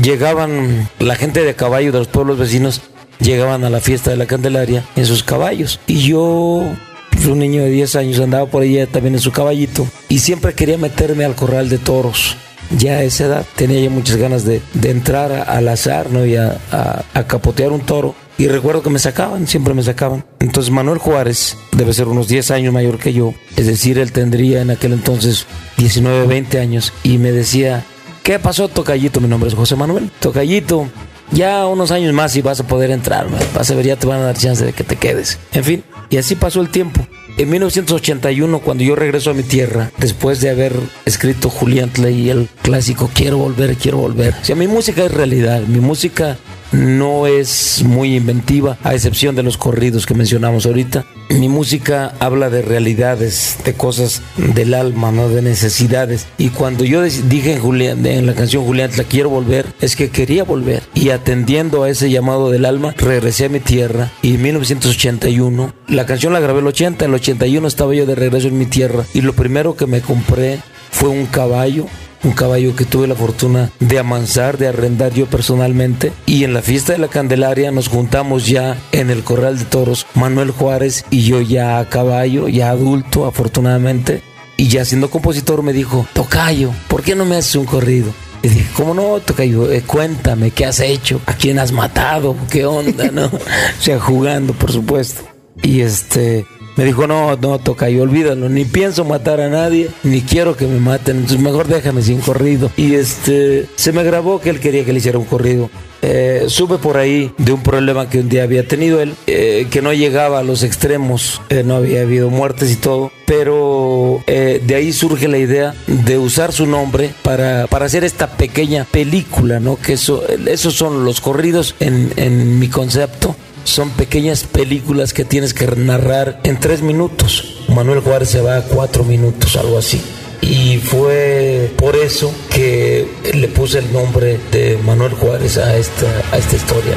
llegaban 0.00 0.88
la 1.00 1.16
gente 1.16 1.42
de 1.42 1.54
caballo 1.54 1.90
de 1.90 1.98
los 1.98 2.06
pueblos 2.06 2.38
vecinos, 2.38 2.82
llegaban 3.18 3.64
a 3.64 3.70
la 3.70 3.80
fiesta 3.80 4.10
de 4.10 4.16
la 4.18 4.26
Candelaria 4.26 4.84
en 4.94 5.04
sus 5.06 5.24
caballos. 5.24 5.80
Y 5.88 6.02
yo, 6.06 6.62
pues, 7.10 7.26
un 7.26 7.40
niño 7.40 7.62
de 7.62 7.70
10 7.70 7.96
años, 7.96 8.20
andaba 8.20 8.46
por 8.46 8.62
allá 8.62 8.86
también 8.86 9.14
en 9.14 9.20
su 9.20 9.32
caballito 9.32 9.84
y 10.08 10.20
siempre 10.20 10.54
quería 10.54 10.78
meterme 10.78 11.24
al 11.24 11.34
corral 11.34 11.68
de 11.68 11.78
toros. 11.78 12.36
Ya 12.78 12.92
a 12.94 13.02
esa 13.02 13.24
edad 13.26 13.46
tenía 13.56 13.80
ya 13.80 13.90
muchas 13.90 14.16
ganas 14.16 14.44
de, 14.44 14.62
de 14.74 14.90
entrar 14.90 15.32
al 15.48 15.68
azar 15.68 16.10
¿no? 16.10 16.24
y 16.24 16.36
a, 16.36 16.56
a- 16.72 17.04
a 17.12 17.26
capotear 17.26 17.72
un 17.72 17.80
toro. 17.80 18.14
Y 18.36 18.48
recuerdo 18.48 18.82
que 18.82 18.90
me 18.90 18.98
sacaban, 18.98 19.46
siempre 19.46 19.74
me 19.74 19.82
sacaban. 19.82 20.24
Entonces 20.40 20.72
Manuel 20.72 20.98
Juárez 20.98 21.56
debe 21.72 21.92
ser 21.92 22.08
unos 22.08 22.26
10 22.26 22.50
años 22.50 22.72
mayor 22.72 22.98
que 22.98 23.12
yo. 23.12 23.32
Es 23.56 23.66
decir, 23.66 23.98
él 23.98 24.12
tendría 24.12 24.62
en 24.62 24.70
aquel 24.70 24.92
entonces 24.92 25.46
19, 25.76 26.26
20 26.26 26.58
años. 26.58 26.92
Y 27.04 27.18
me 27.18 27.30
decía, 27.30 27.84
¿qué 28.24 28.38
pasó, 28.40 28.68
Tocayito? 28.68 29.20
Mi 29.20 29.28
nombre 29.28 29.48
es 29.48 29.54
José 29.54 29.76
Manuel. 29.76 30.10
Tocayito, 30.18 30.88
ya 31.30 31.66
unos 31.66 31.92
años 31.92 32.12
más 32.12 32.34
y 32.34 32.42
vas 32.42 32.58
a 32.58 32.66
poder 32.66 32.90
entrar. 32.90 33.28
Vas 33.54 33.70
a 33.70 33.74
ver, 33.74 33.86
ya 33.86 33.96
te 33.96 34.06
van 34.06 34.20
a 34.20 34.24
dar 34.24 34.36
chance 34.36 34.64
de 34.64 34.72
que 34.72 34.82
te 34.84 34.96
quedes. 34.96 35.38
En 35.52 35.62
fin, 35.62 35.84
y 36.10 36.16
así 36.16 36.34
pasó 36.34 36.60
el 36.60 36.70
tiempo. 36.70 37.06
En 37.36 37.50
1981, 37.50 38.60
cuando 38.60 38.84
yo 38.84 38.94
regreso 38.94 39.30
a 39.30 39.34
mi 39.34 39.42
tierra, 39.42 39.90
después 39.98 40.40
de 40.40 40.50
haber 40.50 40.72
escrito 41.04 41.50
Julián 41.50 41.90
Tley 41.90 42.30
el 42.30 42.48
clásico 42.62 43.10
Quiero 43.12 43.38
volver, 43.38 43.76
quiero 43.76 43.98
volver. 43.98 44.34
O 44.40 44.44
sea, 44.44 44.54
mi 44.54 44.68
música 44.68 45.04
es 45.04 45.12
realidad, 45.12 45.62
mi 45.62 45.80
música 45.80 46.36
no 46.72 47.26
es 47.26 47.82
muy 47.84 48.16
inventiva, 48.16 48.78
a 48.82 48.94
excepción 48.94 49.34
de 49.34 49.42
los 49.42 49.56
corridos 49.56 50.06
que 50.06 50.14
mencionamos 50.14 50.66
ahorita. 50.66 51.04
Mi 51.30 51.48
música 51.48 52.14
habla 52.20 52.50
de 52.50 52.62
realidades, 52.62 53.58
de 53.64 53.74
cosas 53.74 54.22
del 54.36 54.74
alma, 54.74 55.10
no 55.10 55.28
de 55.28 55.42
necesidades. 55.42 56.26
Y 56.38 56.50
cuando 56.50 56.84
yo 56.84 57.02
dije 57.02 57.54
en, 57.54 57.60
Julián, 57.60 58.04
en 58.06 58.26
la 58.26 58.34
canción 58.34 58.64
Julián, 58.64 58.90
la 58.96 59.04
quiero 59.04 59.30
volver, 59.30 59.66
es 59.80 59.96
que 59.96 60.10
quería 60.10 60.44
volver. 60.44 60.82
Y 60.94 61.10
atendiendo 61.10 61.82
a 61.82 61.90
ese 61.90 62.10
llamado 62.10 62.50
del 62.50 62.64
alma, 62.64 62.94
regresé 62.96 63.46
a 63.46 63.48
mi 63.48 63.60
tierra. 63.60 64.10
Y 64.22 64.34
en 64.34 64.42
1981, 64.42 65.74
la 65.88 66.06
canción 66.06 66.32
la 66.32 66.40
grabé 66.40 66.60
el 66.60 66.66
80, 66.66 67.04
en 67.04 67.10
el 67.10 67.14
81 67.16 67.66
estaba 67.66 67.94
yo 67.94 68.06
de 68.06 68.14
regreso 68.14 68.48
en 68.48 68.58
mi 68.58 68.66
tierra. 68.66 69.04
Y 69.14 69.22
lo 69.22 69.32
primero 69.32 69.76
que 69.76 69.86
me 69.86 70.00
compré 70.00 70.60
fue 70.90 71.08
un 71.08 71.26
caballo 71.26 71.86
un 72.24 72.32
caballo 72.32 72.74
que 72.74 72.84
tuve 72.84 73.06
la 73.06 73.14
fortuna 73.14 73.70
de 73.80 73.98
amansar, 73.98 74.58
de 74.58 74.68
arrendar 74.68 75.12
yo 75.12 75.26
personalmente. 75.26 76.12
Y 76.26 76.44
en 76.44 76.54
la 76.54 76.62
fiesta 76.62 76.92
de 76.92 76.98
la 76.98 77.08
Candelaria 77.08 77.70
nos 77.70 77.88
juntamos 77.88 78.46
ya 78.46 78.76
en 78.92 79.10
el 79.10 79.22
Corral 79.22 79.58
de 79.58 79.64
Toros, 79.64 80.06
Manuel 80.14 80.50
Juárez 80.50 81.04
y 81.10 81.22
yo 81.22 81.40
ya 81.40 81.78
a 81.78 81.88
caballo, 81.88 82.48
ya 82.48 82.70
adulto 82.70 83.26
afortunadamente. 83.26 84.22
Y 84.56 84.68
ya 84.68 84.84
siendo 84.84 85.10
compositor 85.10 85.62
me 85.62 85.72
dijo, 85.72 86.06
Tocayo, 86.12 86.70
¿por 86.88 87.02
qué 87.02 87.14
no 87.14 87.24
me 87.24 87.36
haces 87.36 87.56
un 87.56 87.66
corrido? 87.66 88.12
Y 88.42 88.48
dije, 88.48 88.70
¿cómo 88.76 88.94
no, 88.94 89.20
Tocayo? 89.20 89.72
Eh, 89.72 89.82
cuéntame, 89.82 90.50
¿qué 90.50 90.66
has 90.66 90.80
hecho? 90.80 91.20
¿A 91.26 91.34
quién 91.34 91.58
has 91.58 91.72
matado? 91.72 92.36
¿Qué 92.50 92.66
onda? 92.66 93.10
¿No? 93.10 93.26
o 93.26 93.40
sea, 93.80 93.98
jugando, 93.98 94.52
por 94.52 94.70
supuesto. 94.70 95.22
Y 95.62 95.80
este, 95.80 96.46
me 96.76 96.84
dijo, 96.84 97.06
no, 97.06 97.36
no, 97.36 97.58
toca 97.58 97.90
y 97.90 97.98
olvídalo, 97.98 98.48
ni 98.48 98.64
pienso 98.64 99.04
matar 99.04 99.40
a 99.40 99.48
nadie, 99.48 99.90
ni 100.02 100.22
quiero 100.22 100.56
que 100.56 100.66
me 100.66 100.80
maten, 100.80 101.16
entonces 101.16 101.40
mejor 101.40 101.68
déjame 101.68 102.02
sin 102.02 102.20
corrido. 102.20 102.70
Y 102.76 102.94
este, 102.94 103.66
se 103.76 103.92
me 103.92 104.02
grabó 104.02 104.40
que 104.40 104.50
él 104.50 104.60
quería 104.60 104.84
que 104.84 104.92
le 104.92 104.98
hiciera 104.98 105.18
un 105.18 105.24
corrido. 105.24 105.70
Eh, 106.06 106.44
supe 106.48 106.76
por 106.76 106.98
ahí 106.98 107.32
de 107.38 107.52
un 107.52 107.62
problema 107.62 108.10
que 108.10 108.18
un 108.18 108.28
día 108.28 108.42
había 108.42 108.68
tenido 108.68 109.00
él, 109.00 109.14
eh, 109.26 109.68
que 109.70 109.80
no 109.80 109.94
llegaba 109.94 110.40
a 110.40 110.42
los 110.42 110.62
extremos, 110.62 111.40
eh, 111.48 111.62
no 111.64 111.76
había 111.76 112.02
habido 112.02 112.28
muertes 112.28 112.70
y 112.72 112.76
todo, 112.76 113.10
pero 113.24 114.20
de 114.26 114.74
ahí 114.74 114.92
surge 114.92 115.28
la 115.28 115.38
idea 115.38 115.74
de 115.86 116.18
usar 116.18 116.52
su 116.52 116.66
nombre 116.66 117.14
para, 117.22 117.66
para 117.68 117.86
hacer 117.86 118.04
esta 118.04 118.36
pequeña 118.36 118.84
película, 118.84 119.60
¿no? 119.60 119.76
Que 119.76 119.94
eso, 119.94 120.22
esos 120.46 120.74
son 120.74 121.06
los 121.06 121.22
corridos 121.22 121.74
en, 121.80 122.12
en 122.16 122.58
mi 122.58 122.68
concepto 122.68 123.34
son 123.64 123.90
pequeñas 123.90 124.44
películas 124.44 125.12
que 125.12 125.24
tienes 125.24 125.54
que 125.54 125.66
narrar 125.66 126.40
en 126.44 126.60
tres 126.60 126.82
minutos. 126.82 127.64
Manuel 127.68 128.00
Juárez 128.00 128.30
se 128.30 128.40
va 128.40 128.56
a 128.56 128.62
cuatro 128.62 129.04
minutos, 129.04 129.56
algo 129.56 129.78
así. 129.78 130.00
Y 130.40 130.76
fue 130.78 131.72
por 131.76 131.96
eso 131.96 132.32
que 132.50 133.08
le 133.32 133.48
puse 133.48 133.78
el 133.78 133.92
nombre 133.92 134.38
de 134.52 134.78
Manuel 134.84 135.14
Juárez 135.14 135.56
a 135.56 135.76
esta, 135.76 136.06
a 136.32 136.38
esta 136.38 136.56
historia. 136.56 136.94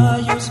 I 0.00 0.18
use 0.18 0.49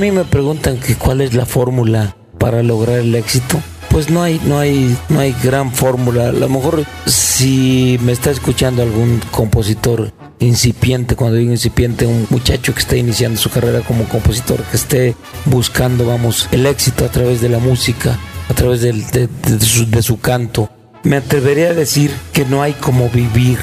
mí 0.00 0.10
me 0.10 0.24
preguntan 0.24 0.78
que 0.78 0.96
cuál 0.96 1.20
es 1.20 1.34
la 1.34 1.44
fórmula 1.44 2.16
para 2.38 2.62
lograr 2.62 3.00
el 3.00 3.14
éxito, 3.14 3.60
pues 3.90 4.08
no 4.08 4.22
hay, 4.22 4.40
no 4.46 4.58
hay, 4.58 4.96
no 5.10 5.20
hay 5.20 5.36
gran 5.42 5.72
fórmula. 5.72 6.30
A 6.30 6.32
lo 6.32 6.48
mejor 6.48 6.84
si 7.06 7.98
me 8.02 8.12
está 8.12 8.30
escuchando 8.30 8.82
algún 8.82 9.20
compositor 9.30 10.10
incipiente, 10.38 11.16
cuando 11.16 11.36
digo 11.36 11.52
incipiente, 11.52 12.06
un 12.06 12.26
muchacho 12.30 12.72
que 12.72 12.80
esté 12.80 12.96
iniciando 12.96 13.38
su 13.38 13.50
carrera 13.50 13.80
como 13.80 14.04
compositor, 14.04 14.62
que 14.62 14.76
esté 14.78 15.16
buscando, 15.44 16.06
vamos, 16.06 16.48
el 16.50 16.64
éxito 16.64 17.04
a 17.04 17.10
través 17.10 17.42
de 17.42 17.50
la 17.50 17.58
música, 17.58 18.18
a 18.48 18.54
través 18.54 18.80
de, 18.80 19.28
su, 19.60 19.84
de 19.84 20.02
su 20.02 20.18
canto, 20.18 20.70
me 21.02 21.16
atrevería 21.16 21.70
a 21.70 21.74
decir 21.74 22.10
que 22.32 22.46
no 22.46 22.62
hay 22.62 22.72
como 22.72 23.10
vivir 23.10 23.58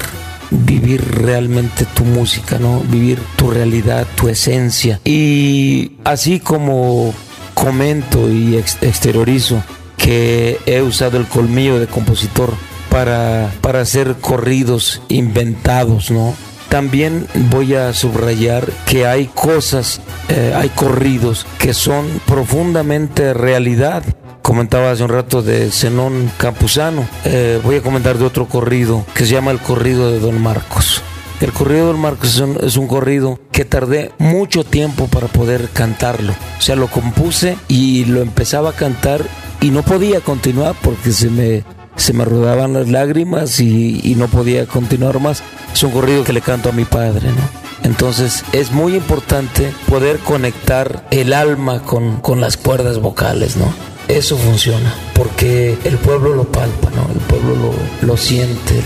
vivir 0.52 1.04
realmente 1.04 1.86
tu 1.86 2.04
música, 2.04 2.58
¿no? 2.60 2.82
Vivir 2.82 3.20
tu 3.36 3.52
realidad, 3.52 4.08
tu 4.16 4.30
esencia. 4.30 5.00
Y 5.04 5.94
así 6.04 6.40
como 6.40 7.14
comento 7.54 8.30
y 8.30 8.56
exteriorizo 8.56 9.64
que 9.98 10.60
he 10.66 10.82
usado 10.82 11.18
el 11.18 11.26
colmillo 11.26 11.80
de 11.80 11.88
compositor 11.88 12.54
para, 12.90 13.52
para 13.62 13.82
hacer 13.82 14.16
corridos 14.22 15.02
inventados, 15.10 16.12
¿no? 16.12 16.34
También 16.70 17.28
voy 17.50 17.76
a 17.76 17.94
subrayar 17.94 18.66
que 18.86 19.08
hay 19.08 19.28
cosas, 19.28 20.02
eh, 20.28 20.54
hay 20.56 20.70
corridos 20.70 21.46
que 21.60 21.74
son 21.74 22.06
profundamente 22.26 23.34
realidad 23.34 24.04
comentaba 24.48 24.92
hace 24.92 25.04
un 25.04 25.10
rato 25.10 25.42
de 25.42 25.70
Zenón 25.72 26.32
Campuzano. 26.38 27.06
Eh, 27.26 27.60
voy 27.66 27.76
a 27.76 27.82
comentar 27.82 28.18
de 28.18 28.24
otro 28.24 28.46
corrido 28.46 29.06
que 29.14 29.26
se 29.26 29.34
llama 29.34 29.52
el 29.52 29.60
corrido 29.60 30.10
de 30.10 30.22
Don 30.22 30.42
Marcos. 30.42 31.02
El 31.42 31.52
corrido 31.52 31.82
de 31.82 31.92
Don 31.92 32.00
Marcos 32.00 32.42
es 32.64 32.78
un, 32.78 32.88
corrido 32.88 33.42
que 33.52 33.66
tardé 33.66 34.14
mucho 34.20 34.64
tiempo 34.64 35.08
para 35.08 35.28
poder 35.28 35.68
cantarlo. 35.74 36.32
O 36.58 36.62
sea, 36.62 36.78
lo 36.78 36.88
compuse 36.88 37.58
y 37.68 38.06
lo 38.06 38.22
empezaba 38.22 38.70
a 38.70 38.74
cantar 38.74 39.22
y 39.60 39.72
no 39.72 39.84
podía 39.84 40.22
continuar 40.22 40.76
porque 40.82 41.12
se 41.12 41.30
me, 41.30 41.66
se 41.98 42.14
me 42.14 42.24
rodaban 42.24 42.72
las 42.72 42.88
lágrimas 42.88 43.60
y, 43.60 44.16
no 44.18 44.30
podía 44.30 44.66
continuar 44.66 45.20
más. 45.20 45.44
Es 45.74 45.84
un 45.84 45.92
corrido 45.92 46.24
que 46.24 46.32
le 46.32 46.40
canto 46.40 46.70
a 46.70 46.72
mi 46.72 46.86
padre, 46.86 47.28
¿no? 47.28 47.84
Entonces 47.84 48.46
es 48.54 48.72
muy 48.72 48.96
importante 48.96 49.74
poder 49.90 50.20
conectar 50.20 51.06
el 51.12 51.34
alma 51.34 51.82
con, 51.82 52.22
con 52.22 52.40
las 52.40 52.56
cuerdas 52.56 53.00
vocales, 53.00 53.58
¿no? 53.58 53.97
Eso 54.08 54.38
funciona, 54.38 54.94
porque 55.14 55.78
el 55.84 55.98
pueblo 55.98 56.34
lo 56.34 56.44
palpa, 56.46 56.90
¿no? 56.92 57.08
El 57.12 57.20
pueblo 57.22 57.56
lo, 57.56 58.08
lo 58.08 58.18
siente, 58.18 58.82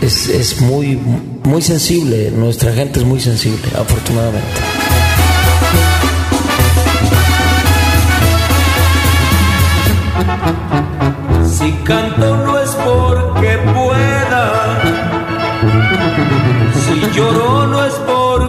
es, 0.00 0.28
es 0.28 0.60
muy, 0.60 0.98
muy 1.44 1.60
sensible, 1.60 2.30
nuestra 2.30 2.72
gente 2.72 3.00
es 3.00 3.06
muy 3.06 3.20
sensible, 3.20 3.68
afortunadamente. 3.78 4.60
Si 11.54 11.72
canto 11.84 12.36
no 12.38 12.58
es 12.58 12.70
porque 12.70 13.58
pueda, 13.74 14.82
si 16.84 17.16
lloro 17.16 17.66
no 17.66 17.84
es 17.84 17.94
por 17.94 18.48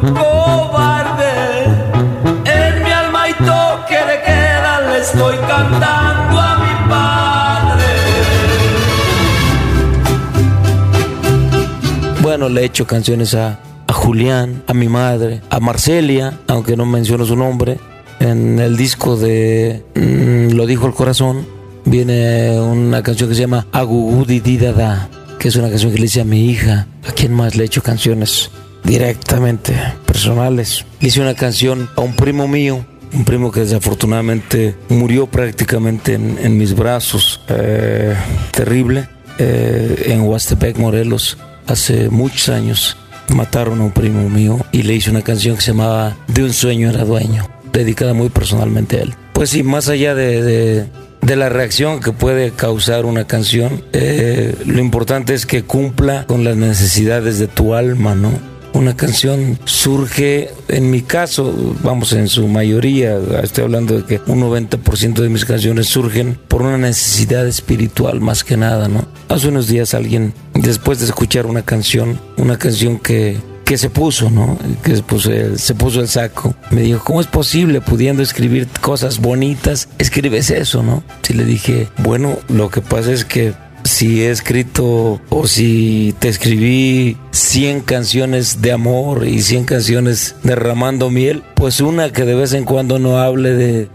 Bueno, 12.43 12.55
le 12.55 12.63
he 12.63 12.65
hecho 12.65 12.85
canciones 12.85 13.35
a, 13.35 13.57
Julián, 13.87 14.63
a 14.67 14.73
mi 14.73 14.89
madre, 14.89 15.39
a 15.49 15.61
Marcelia, 15.61 16.41
aunque 16.47 16.75
no 16.75 16.85
menciono 16.85 17.23
su 17.23 17.37
nombre. 17.37 17.79
En 18.19 18.59
el 18.59 18.75
disco 18.75 19.15
de 19.15 19.85
mm, 19.95 20.53
Lo 20.53 20.65
dijo 20.65 20.85
el 20.85 20.93
corazón 20.93 21.47
viene 21.85 22.59
una 22.59 23.01
canción 23.01 23.29
que 23.29 23.35
se 23.35 23.41
llama 23.43 23.65
Agugudi 23.71 24.41
Didada, 24.41 25.07
que 25.39 25.47
es 25.47 25.55
una 25.55 25.69
canción 25.69 25.93
que 25.93 25.99
le 25.99 26.07
hice 26.07 26.19
a 26.19 26.25
mi 26.25 26.49
hija. 26.49 26.87
¿A 27.07 27.13
quién 27.13 27.31
más 27.31 27.55
le 27.55 27.63
he 27.63 27.65
hecho 27.67 27.81
canciones? 27.81 28.51
Directamente, 28.83 29.73
personales. 30.05 30.83
Le 30.99 31.07
hice 31.07 31.21
una 31.21 31.35
canción 31.35 31.89
a 31.95 32.01
un 32.01 32.13
primo 32.13 32.45
mío, 32.49 32.85
un 33.13 33.23
primo 33.23 33.53
que 33.53 33.61
desafortunadamente 33.61 34.75
murió 34.89 35.27
prácticamente 35.27 36.15
en, 36.15 36.57
mis 36.57 36.75
brazos. 36.75 37.39
Eh, 37.47 38.13
terrible. 38.51 39.07
Eh, 39.39 40.07
en 40.07 40.23
Huastepec, 40.23 40.77
Morelos 40.77 41.37
hace 41.67 42.09
muchos 42.09 42.49
años 42.49 42.97
mataron 43.33 43.81
a 43.81 43.85
un 43.85 43.91
primo 43.91 44.29
mío 44.29 44.59
y 44.71 44.83
le 44.83 44.95
hice 44.95 45.09
una 45.09 45.21
canción 45.21 45.55
que 45.55 45.61
se 45.61 45.71
llamaba 45.71 46.15
De 46.27 46.43
un 46.43 46.53
sueño 46.53 46.89
era 46.89 47.05
dueño, 47.05 47.49
dedicada 47.71 48.13
muy 48.13 48.29
personalmente 48.29 48.97
a 48.97 49.01
él. 49.03 49.15
Pues 49.33 49.49
sí, 49.49 49.63
más 49.63 49.89
allá 49.89 50.13
de, 50.15 50.87
de 51.23 51.35
la 51.35 51.49
reacción 51.49 52.01
que 52.01 52.11
puede 52.11 52.51
causar 52.51 53.05
una 53.05 53.25
canción. 53.25 53.83
Eh, 53.93 54.55
lo 54.65 54.79
importante 54.79 55.33
es 55.33 55.45
que 55.45 55.63
cumpla 55.63 56.25
con 56.27 56.43
las 56.43 56.57
necesidades 56.57 57.39
de 57.39 57.47
tu 57.47 57.73
alma, 57.73 58.13
¿no? 58.13 58.31
Una 58.73 58.95
canción 58.95 59.59
surge, 59.65 60.49
en 60.67 60.89
mi 60.89 61.01
caso, 61.01 61.53
vamos, 61.83 62.11
en 62.13 62.27
su 62.27 62.47
mayoría, 62.47 63.19
estoy 63.43 63.65
hablando 63.65 63.99
de 63.99 64.05
que 64.05 64.21
un 64.25 64.41
90% 64.41 65.13
de 65.21 65.29
mis 65.29 65.45
canciones 65.45 65.87
surgen 65.87 66.39
por 66.47 66.63
una 66.63 66.77
necesidad 66.77 67.47
espiritual 67.47 68.19
más 68.19 68.43
que 68.43 68.57
nada, 68.57 68.87
¿no? 68.87 69.07
Hace 69.29 69.49
unos 69.49 69.67
días 69.67 69.93
alguien, 69.93 70.33
después 70.53 70.99
de 70.99 71.05
escuchar 71.05 71.45
una 71.45 71.61
canción, 71.61 72.19
una 72.37 72.57
canción 72.57 72.97
que 72.99 73.37
que 73.63 73.77
se 73.77 73.89
puso, 73.89 74.29
¿no? 74.29 74.57
Que 74.83 74.97
se 74.97 75.03
puso, 75.03 75.31
se 75.55 75.75
puso 75.75 76.01
el 76.01 76.07
saco. 76.07 76.55
Me 76.71 76.81
dijo, 76.81 77.03
¿cómo 77.03 77.21
es 77.21 77.27
posible 77.27 77.81
pudiendo 77.81 78.21
escribir 78.21 78.67
cosas 78.81 79.19
bonitas, 79.19 79.89
escribes 79.99 80.49
eso, 80.51 80.83
¿no? 80.83 81.03
Si 81.21 81.33
le 81.33 81.45
dije, 81.45 81.87
bueno, 81.97 82.37
lo 82.49 82.69
que 82.69 82.81
pasa 82.81 83.11
es 83.11 83.25
que 83.25 83.53
si 83.93 84.23
he 84.23 84.31
escrito 84.31 85.21
o 85.29 85.47
si 85.47 86.15
te 86.17 86.27
escribí 86.27 87.15
100 87.29 87.81
canciones 87.81 88.59
de 88.59 88.71
amor 88.71 89.27
y 89.27 89.43
100 89.43 89.65
canciones 89.65 90.35
derramando 90.41 91.11
miel, 91.11 91.43
pues 91.53 91.79
una 91.79 92.11
que 92.11 92.25
de 92.25 92.33
vez 92.33 92.53
en 92.53 92.65
cuando 92.65 92.97
no 92.97 93.19
hable 93.19 93.53
de, 93.53 93.87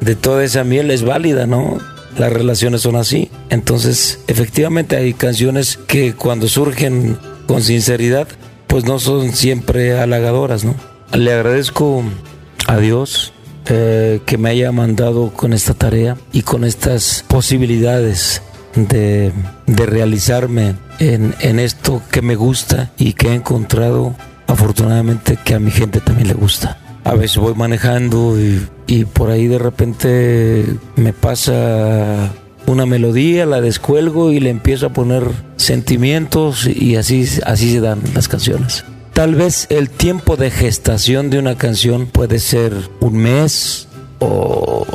de, 0.00 0.16
toda 0.16 0.42
esa 0.42 0.64
miel 0.64 0.90
es 0.90 1.04
válida, 1.04 1.46
¿no? 1.46 1.78
Las 2.18 2.32
relaciones 2.32 2.80
son 2.80 2.96
así. 2.96 3.30
Entonces, 3.50 4.18
efectivamente 4.26 4.96
hay 4.96 5.14
canciones 5.14 5.78
que 5.86 6.14
cuando 6.14 6.48
surgen 6.48 7.16
con 7.46 7.62
sinceridad, 7.62 8.26
pues 8.66 8.84
no 8.84 8.98
son 8.98 9.32
siempre 9.32 9.96
halagadoras, 9.96 10.64
¿no? 10.64 10.74
Le 11.16 11.32
agradezco 11.32 12.02
a 12.66 12.78
Dios 12.78 13.32
eh, 13.66 14.20
que 14.26 14.38
me 14.38 14.50
haya 14.50 14.72
mandado 14.72 15.30
con 15.30 15.52
esta 15.52 15.72
tarea 15.72 16.16
y 16.32 16.42
con 16.42 16.64
estas 16.64 17.24
posibilidades 17.28 18.42
de, 18.74 19.32
de 19.66 19.86
realizarme 19.86 20.74
en, 20.98 21.34
en, 21.40 21.58
esto 21.58 22.02
que 22.10 22.22
me 22.22 22.34
gusta 22.34 22.90
y 22.98 23.12
que 23.12 23.28
he 23.28 23.34
encontrado 23.34 24.14
afortunadamente 24.46 25.38
que 25.42 25.54
a 25.54 25.60
mi 25.60 25.70
gente 25.70 26.00
también 26.00 26.28
le 26.28 26.34
gusta. 26.34 26.78
A 27.04 27.14
veces 27.14 27.38
voy 27.38 27.54
manejando 27.54 28.40
y, 28.40 28.66
y 28.86 29.04
por 29.04 29.30
ahí 29.30 29.48
de 29.48 29.58
repente 29.58 30.66
me 30.96 31.12
pasa 31.12 32.30
una 32.66 32.86
melodía, 32.86 33.46
la 33.46 33.60
descuelgo 33.60 34.32
y 34.32 34.40
le 34.40 34.50
empiezo 34.50 34.86
a 34.86 34.92
poner 34.92 35.24
sentimientos 35.56 36.66
y 36.66 36.96
así, 36.96 37.26
así 37.44 37.72
se 37.72 37.80
dan 37.80 38.00
las 38.14 38.28
canciones. 38.28 38.84
Tal 39.12 39.34
vez 39.34 39.66
el 39.68 39.90
tiempo 39.90 40.36
de 40.36 40.50
gestación 40.50 41.28
de 41.28 41.38
una 41.38 41.56
canción 41.56 42.06
puede 42.06 42.38
ser 42.38 42.72
un 43.00 43.18
mes, 43.18 43.88
o, 44.22 44.86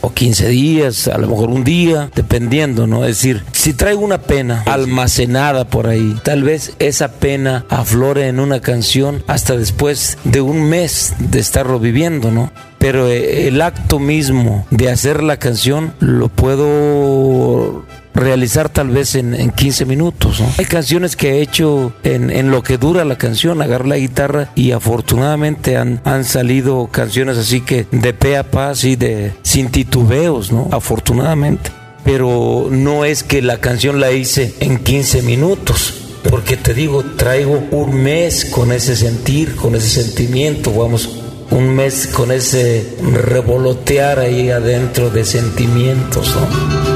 o, 0.00 0.12
15 0.12 0.48
días, 0.48 1.08
a 1.08 1.18
lo 1.18 1.28
mejor 1.28 1.50
un 1.50 1.64
día, 1.64 2.10
dependiendo, 2.14 2.86
¿no? 2.86 3.04
Es 3.04 3.16
decir, 3.16 3.44
si 3.52 3.74
traigo 3.74 4.00
una 4.00 4.22
pena 4.22 4.62
almacenada 4.66 5.66
por 5.68 5.88
ahí, 5.88 6.16
tal 6.22 6.42
vez 6.42 6.74
esa 6.78 7.12
pena 7.12 7.66
aflore 7.68 8.28
en 8.28 8.40
una 8.40 8.60
canción 8.60 9.22
hasta 9.26 9.56
después 9.56 10.18
de 10.24 10.40
un 10.40 10.68
mes 10.68 11.14
de 11.18 11.40
estarlo 11.40 11.78
viviendo, 11.78 12.30
¿no? 12.30 12.50
Pero 12.78 13.08
eh, 13.08 13.48
el 13.48 13.60
acto 13.60 13.98
mismo 13.98 14.66
de 14.70 14.90
hacer 14.90 15.22
la 15.22 15.38
canción 15.38 15.94
lo 16.00 16.28
puedo 16.28 17.84
realizar 18.16 18.68
tal 18.68 18.90
vez 18.90 19.14
en, 19.14 19.34
en 19.34 19.50
15 19.50 19.84
minutos. 19.84 20.42
Hay 20.58 20.64
canciones 20.64 21.14
que 21.16 21.34
he 21.34 21.42
hecho 21.42 21.92
en, 22.02 22.30
en, 22.30 22.50
lo 22.50 22.62
que 22.62 22.78
dura 22.78 23.04
la 23.04 23.18
canción, 23.18 23.62
agarrar 23.62 23.86
la 23.86 23.98
guitarra 23.98 24.50
y 24.54 24.72
afortunadamente 24.72 25.76
han, 25.76 26.00
han 26.04 26.24
salido 26.24 26.88
canciones 26.88 27.36
así 27.36 27.60
que 27.60 27.86
de 27.90 28.12
pe 28.12 28.36
a 28.36 28.50
pa, 28.50 28.70
así 28.70 28.96
de 28.96 29.34
sin 29.42 29.70
titubeos, 29.70 30.50
¿no? 30.50 30.68
Afortunadamente. 30.72 31.70
Pero 32.04 32.68
no 32.70 33.04
es 33.04 33.22
que 33.22 33.42
la 33.42 33.58
canción 33.58 34.00
la 34.00 34.12
hice 34.12 34.54
en 34.60 34.78
15 34.78 35.22
minutos. 35.22 36.02
Porque 36.28 36.56
te 36.56 36.74
digo, 36.74 37.04
traigo 37.16 37.62
un 37.70 38.02
mes 38.02 38.46
con 38.46 38.72
ese 38.72 38.96
sentir, 38.96 39.54
con 39.54 39.76
ese 39.76 40.02
sentimiento, 40.02 40.72
vamos, 40.72 41.20
un 41.50 41.74
mes 41.74 42.08
con 42.08 42.32
ese 42.32 42.96
revolotear 43.12 44.18
ahí 44.18 44.50
adentro 44.50 45.10
de 45.10 45.24
sentimientos, 45.24 46.34
¿no? 46.34 46.95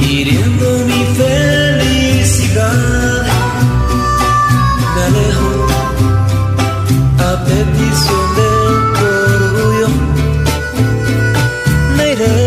Hiriendo 0.00 0.68
mi 0.86 1.00
felicidad. 1.20 3.22
Me 4.94 5.00
alejo 5.08 5.50
a 7.18 7.30
petición 7.44 8.26
de 8.38 8.50
tu 8.96 9.06
orgullo. 9.34 9.88
Me 11.96 12.04
iré, 12.12 12.44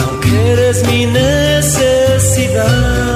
aunque 0.00 0.32
eres 0.52 0.78
mi 0.86 1.00
necesidad. 1.06 3.07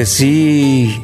Crecí 0.00 0.98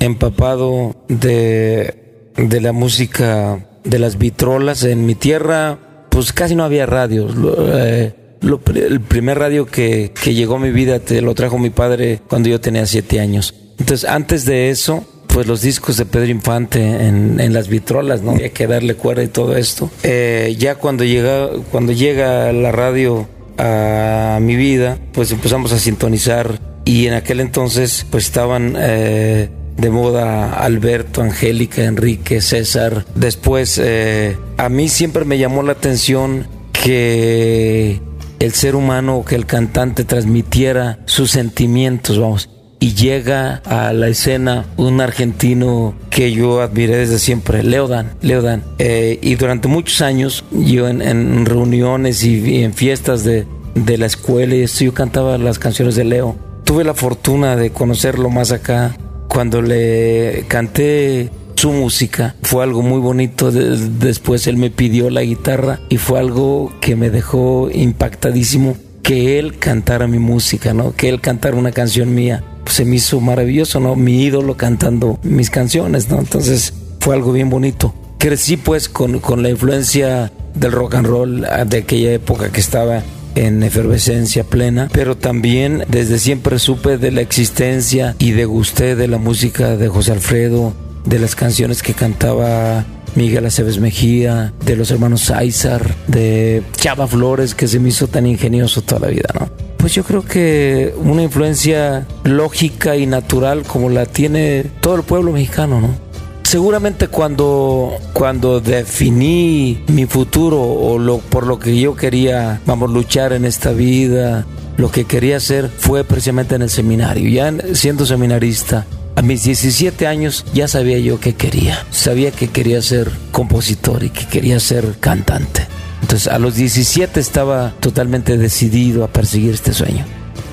empapado 0.00 0.96
de, 1.06 1.94
de, 2.36 2.60
la 2.60 2.72
música 2.72 3.64
de 3.84 4.00
las 4.00 4.18
vitrolas. 4.18 4.82
En 4.82 5.06
mi 5.06 5.14
tierra, 5.14 5.78
pues 6.08 6.32
casi 6.32 6.56
no 6.56 6.64
había 6.64 6.84
radios. 6.84 7.32
Eh, 7.76 8.12
lo, 8.40 8.60
el 8.74 9.00
primer 9.02 9.38
radio 9.38 9.66
que, 9.66 10.12
que, 10.20 10.34
llegó 10.34 10.56
a 10.56 10.58
mi 10.58 10.72
vida 10.72 10.98
te 10.98 11.22
lo 11.22 11.32
trajo 11.36 11.58
mi 11.58 11.70
padre 11.70 12.22
cuando 12.26 12.48
yo 12.48 12.60
tenía 12.60 12.86
siete 12.86 13.20
años. 13.20 13.54
Entonces, 13.78 14.10
antes 14.10 14.46
de 14.46 14.70
eso, 14.70 15.04
pues 15.28 15.46
los 15.46 15.62
discos 15.62 15.96
de 15.96 16.06
Pedro 16.06 16.26
Infante 16.26 16.82
en, 16.82 17.52
las 17.52 17.68
vitrolas, 17.68 18.22
¿no? 18.22 18.32
Había 18.32 18.50
que 18.50 18.66
darle 18.66 18.96
cuerda 18.96 19.22
y 19.22 19.28
todo 19.28 19.56
esto. 19.56 19.92
Eh, 20.02 20.56
ya 20.58 20.74
cuando 20.74 21.04
llega, 21.04 21.50
cuando 21.70 21.92
llega 21.92 22.52
la 22.52 22.72
radio 22.72 23.28
a 23.58 24.40
mi 24.42 24.56
vida, 24.56 24.98
pues 25.12 25.30
empezamos 25.30 25.72
a 25.72 25.78
sintonizar 25.78 26.69
y 26.84 27.06
en 27.06 27.14
aquel 27.14 27.40
entonces 27.40 28.06
pues 28.10 28.24
estaban 28.24 28.74
eh, 28.78 29.50
de 29.76 29.90
moda 29.90 30.52
Alberto, 30.54 31.22
Angélica, 31.22 31.84
Enrique, 31.84 32.40
César. 32.40 33.04
Después 33.14 33.80
eh, 33.82 34.36
a 34.56 34.68
mí 34.68 34.88
siempre 34.88 35.24
me 35.24 35.38
llamó 35.38 35.62
la 35.62 35.72
atención 35.72 36.46
que 36.72 38.00
el 38.38 38.52
ser 38.52 38.74
humano, 38.74 39.24
que 39.26 39.34
el 39.34 39.46
cantante 39.46 40.04
transmitiera 40.04 40.98
sus 41.06 41.30
sentimientos, 41.30 42.18
vamos. 42.18 42.48
Y 42.82 42.94
llega 42.94 43.56
a 43.66 43.92
la 43.92 44.08
escena 44.08 44.64
un 44.78 45.02
argentino 45.02 45.94
que 46.08 46.32
yo 46.32 46.62
admiré 46.62 46.96
desde 46.96 47.18
siempre, 47.18 47.62
Leodan. 47.62 48.14
Leodan. 48.22 48.64
Eh, 48.78 49.18
y 49.20 49.34
durante 49.34 49.68
muchos 49.68 50.00
años, 50.00 50.44
yo 50.50 50.88
en, 50.88 51.44
reuniones 51.44 52.24
y, 52.24 52.38
y, 52.38 52.64
en 52.64 52.72
fiestas 52.72 53.22
de, 53.22 53.46
de 53.74 53.98
la 53.98 54.06
escuela 54.06 54.54
y 54.54 54.62
esto, 54.62 54.84
yo 54.84 54.94
cantaba 54.94 55.36
las 55.36 55.58
canciones 55.58 55.94
de 55.94 56.04
Leo 56.04 56.49
tuve 56.70 56.84
la 56.84 56.94
fortuna 56.94 57.56
de 57.56 57.72
conocerlo 57.72 58.30
más 58.30 58.52
acá. 58.52 58.96
Cuando 59.26 59.60
le 59.60 60.44
canté 60.46 61.28
su 61.56 61.72
música, 61.72 62.36
fue 62.42 62.62
algo 62.62 62.80
muy 62.80 63.00
bonito. 63.00 63.50
Después 63.50 64.46
él 64.46 64.56
me 64.56 64.70
pidió 64.70 65.10
la 65.10 65.22
guitarra 65.22 65.80
y 65.88 65.96
fue 65.96 66.20
algo 66.20 66.72
que 66.80 66.94
me 66.94 67.10
dejó 67.10 67.68
impactadísimo 67.72 68.76
que 69.02 69.40
él 69.40 69.58
cantara 69.58 70.06
mi 70.06 70.20
música, 70.20 70.72
¿no? 70.72 70.94
Que 70.94 71.08
él 71.08 71.20
cantara 71.20 71.56
una 71.56 71.72
canción 71.72 72.14
mía. 72.14 72.44
Se 72.66 72.84
me 72.84 72.94
hizo 72.94 73.20
maravilloso, 73.20 73.80
¿no? 73.80 73.96
Mi 73.96 74.22
ídolo 74.22 74.56
cantando 74.56 75.18
mis 75.24 75.50
canciones. 75.50 76.06
Entonces 76.08 76.72
fue 77.00 77.16
algo 77.16 77.32
bien 77.32 77.50
bonito. 77.50 77.92
Crecí 78.18 78.56
pues 78.56 78.88
con, 78.88 79.18
con 79.18 79.42
la 79.42 79.50
influencia 79.50 80.30
del 80.54 80.70
rock 80.70 80.94
and 80.94 81.06
roll 81.08 81.46
de 81.66 81.78
aquella 81.78 82.12
época 82.12 82.52
que 82.52 82.60
estaba 82.60 83.02
en 83.34 83.62
efervescencia 83.62 84.44
plena, 84.44 84.88
pero 84.92 85.16
también 85.16 85.84
desde 85.88 86.18
siempre 86.18 86.58
supe 86.58 86.98
de 86.98 87.10
la 87.10 87.20
existencia 87.20 88.14
y 88.18 88.32
degusté 88.32 88.96
de 88.96 89.08
la 89.08 89.18
música 89.18 89.76
de 89.76 89.88
José 89.88 90.12
Alfredo, 90.12 90.72
de 91.04 91.18
las 91.18 91.34
canciones 91.34 91.82
que 91.82 91.94
cantaba 91.94 92.84
Miguel 93.14 93.46
Aceves 93.46 93.78
Mejía, 93.78 94.52
de 94.64 94.76
los 94.76 94.90
hermanos 94.90 95.30
Aizar, 95.30 95.94
de 96.06 96.62
Chava 96.76 97.06
Flores, 97.06 97.54
que 97.54 97.68
se 97.68 97.78
me 97.78 97.88
hizo 97.88 98.06
tan 98.06 98.26
ingenioso 98.26 98.82
toda 98.82 99.02
la 99.02 99.08
vida, 99.08 99.28
¿no? 99.38 99.48
Pues 99.76 99.94
yo 99.94 100.04
creo 100.04 100.22
que 100.22 100.94
una 100.98 101.22
influencia 101.22 102.06
lógica 102.24 102.96
y 102.96 103.06
natural 103.06 103.62
como 103.62 103.88
la 103.88 104.06
tiene 104.06 104.66
todo 104.80 104.96
el 104.96 105.02
pueblo 105.02 105.32
mexicano, 105.32 105.80
¿no? 105.80 106.09
Seguramente 106.50 107.06
cuando, 107.06 107.96
cuando 108.12 108.60
definí 108.60 109.84
mi 109.86 110.06
futuro 110.06 110.60
o 110.60 111.20
por 111.20 111.46
lo 111.46 111.60
que 111.60 111.78
yo 111.78 111.94
quería, 111.94 112.60
vamos, 112.66 112.90
luchar 112.90 113.32
en 113.32 113.44
esta 113.44 113.70
vida, 113.70 114.44
lo 114.76 114.90
que 114.90 115.04
quería 115.04 115.36
hacer 115.36 115.68
fue 115.68 116.02
precisamente 116.02 116.56
en 116.56 116.62
el 116.62 116.70
seminario. 116.70 117.30
Ya 117.30 117.54
siendo 117.74 118.04
seminarista, 118.04 118.84
A 119.14 119.22
mis 119.22 119.44
17 119.44 120.08
años 120.08 120.44
ya 120.52 120.66
sabía 120.66 120.98
yo 120.98 121.20
que 121.20 121.34
quería. 121.34 121.86
Sabía 121.90 122.32
que 122.32 122.48
quería 122.48 122.82
ser 122.82 123.12
compositor 123.30 124.02
y 124.02 124.10
que 124.10 124.26
quería 124.26 124.58
ser 124.58 124.96
cantante. 124.98 125.68
Entonces 126.02 126.26
a 126.26 126.40
los 126.40 126.56
17 126.56 127.20
estaba 127.20 127.74
totalmente 127.78 128.38
decidido 128.38 129.04
a 129.04 129.08
perseguir 129.08 129.54
este 129.54 129.72
sueño. 129.72 130.04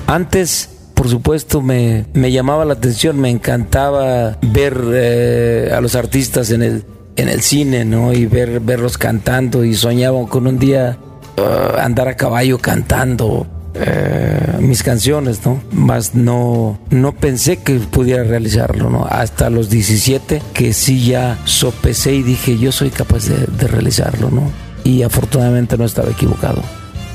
Antes 0.06 0.68
por 0.98 1.08
supuesto 1.08 1.62
me, 1.62 2.06
me, 2.12 2.32
llamaba 2.32 2.64
la 2.64 2.72
atención, 2.72 3.20
me 3.20 3.30
encantaba 3.30 4.36
ver 4.42 4.82
eh, 4.92 5.70
a 5.72 5.80
los 5.80 5.94
artistas 5.94 6.50
en 6.50 6.60
el, 6.64 6.84
en 7.14 7.28
el 7.28 7.40
cine, 7.40 7.84
¿no? 7.84 8.12
Y 8.12 8.26
ver, 8.26 8.58
verlos 8.58 8.98
cantando 8.98 9.64
y 9.64 9.76
soñaba 9.76 10.26
con 10.26 10.48
un 10.48 10.58
día 10.58 10.98
uh, 11.36 11.78
andar 11.78 12.08
a 12.08 12.16
caballo 12.16 12.58
cantando 12.58 13.46
eh, 13.74 14.56
mis 14.58 14.82
canciones, 14.82 15.46
¿no? 15.46 15.62
Más 15.70 16.16
no, 16.16 16.80
no 16.90 17.12
pensé 17.14 17.58
que 17.58 17.74
pudiera 17.74 18.24
realizarlo, 18.24 18.90
¿no? 18.90 19.06
Hasta 19.08 19.50
los 19.50 19.70
17 19.70 20.42
que 20.52 20.72
sí 20.72 21.06
ya 21.06 21.38
sopesé 21.44 22.12
y 22.12 22.24
dije 22.24 22.58
yo 22.58 22.72
soy 22.72 22.90
capaz 22.90 23.28
de, 23.28 23.46
de 23.46 23.68
realizarlo, 23.68 24.30
¿no? 24.32 24.50
Y 24.82 25.04
afortunadamente 25.04 25.78
no 25.78 25.84
estaba 25.84 26.10
equivocado. 26.10 26.60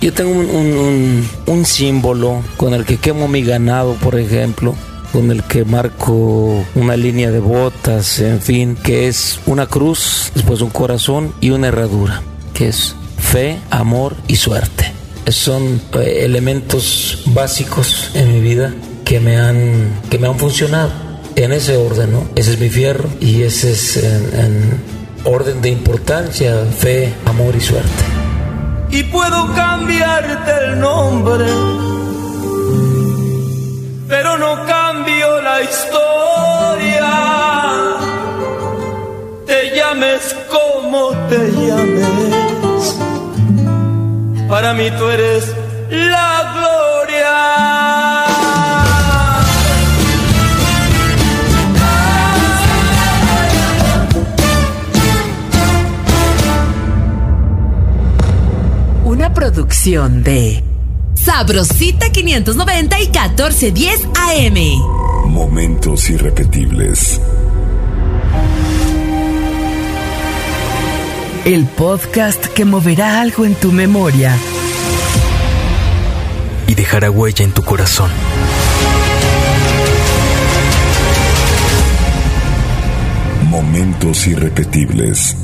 Yo 0.03 0.11
tengo 0.11 0.31
un, 0.31 0.49
un, 0.49 1.29
un, 1.45 1.65
símbolo 1.65 2.43
con 2.57 2.73
el 2.73 2.83
que 2.83 2.97
quemo 2.97 3.29
mi 3.29 3.41
ganado, 3.41 3.93
por 3.93 4.19
ejemplo, 4.19 4.75
con 5.13 5.31
el 5.31 5.43
que 5.43 5.63
marco 5.63 6.65
una 6.75 6.97
línea 6.97 7.31
de 7.31 7.39
botas, 7.39 8.19
en 8.19 8.41
fin, 8.41 8.75
que 8.75 9.07
es 9.07 9.39
una 9.45 9.65
cruz, 9.65 10.29
después 10.35 10.59
un 10.59 10.71
corazón 10.71 11.33
y 11.39 11.51
una 11.51 11.69
herradura, 11.69 12.21
que 12.53 12.67
es 12.67 12.97
fe, 13.17 13.59
amor 13.69 14.17
y 14.27 14.35
suerte. 14.35 14.91
Son 15.29 15.81
eh, 15.93 16.25
elementos 16.25 17.23
básicos 17.27 18.11
en 18.13 18.33
mi 18.33 18.41
vida 18.41 18.73
que 19.05 19.21
me 19.21 19.37
han, 19.37 20.01
que 20.09 20.19
me 20.19 20.27
han 20.27 20.37
funcionado 20.37 20.91
en 21.37 21.53
ese 21.53 21.77
orden, 21.77 22.11
¿no? 22.11 22.27
Ese 22.35 22.51
es 22.51 22.59
mi 22.59 22.69
fierro 22.69 23.07
y 23.21 23.43
ese 23.43 23.71
es 23.71 23.95
en, 23.95 24.37
en 24.37 24.81
orden 25.23 25.61
de 25.61 25.69
importancia, 25.69 26.65
fe, 26.77 27.13
amor 27.25 27.55
y 27.55 27.61
suerte 27.61 28.22
y 28.93 29.03
puedo 29.05 29.51
cambiarte 29.55 30.51
el 30.65 30.79
nombre, 30.79 31.45
pero 34.07 34.37
no 34.37 34.63
cambio 34.65 35.41
la 35.41 35.61
historia. 35.61 37.11
Te 39.47 39.75
llames 39.75 40.35
como 40.55 41.09
te 41.27 41.39
llames, 41.59 42.99
para 44.47 44.73
mí 44.75 44.91
tú 44.91 45.09
eres 45.09 45.43
la 45.89 46.53
gloria. 46.55 48.12
Producción 59.33 60.23
de 60.23 60.63
Sabrosita 61.15 62.11
590 62.11 62.99
y 62.99 63.05
1410 63.05 64.07
AM. 64.15 65.31
Momentos 65.31 66.09
irrepetibles. 66.09 67.19
El 71.45 71.65
podcast 71.65 72.45
que 72.47 72.65
moverá 72.65 73.21
algo 73.21 73.45
en 73.45 73.55
tu 73.55 73.71
memoria 73.71 74.37
y 76.67 76.75
dejará 76.75 77.11
huella 77.11 77.43
en 77.43 77.51
tu 77.51 77.63
corazón. 77.63 78.09
Momentos 83.49 84.25
irrepetibles. 84.27 85.42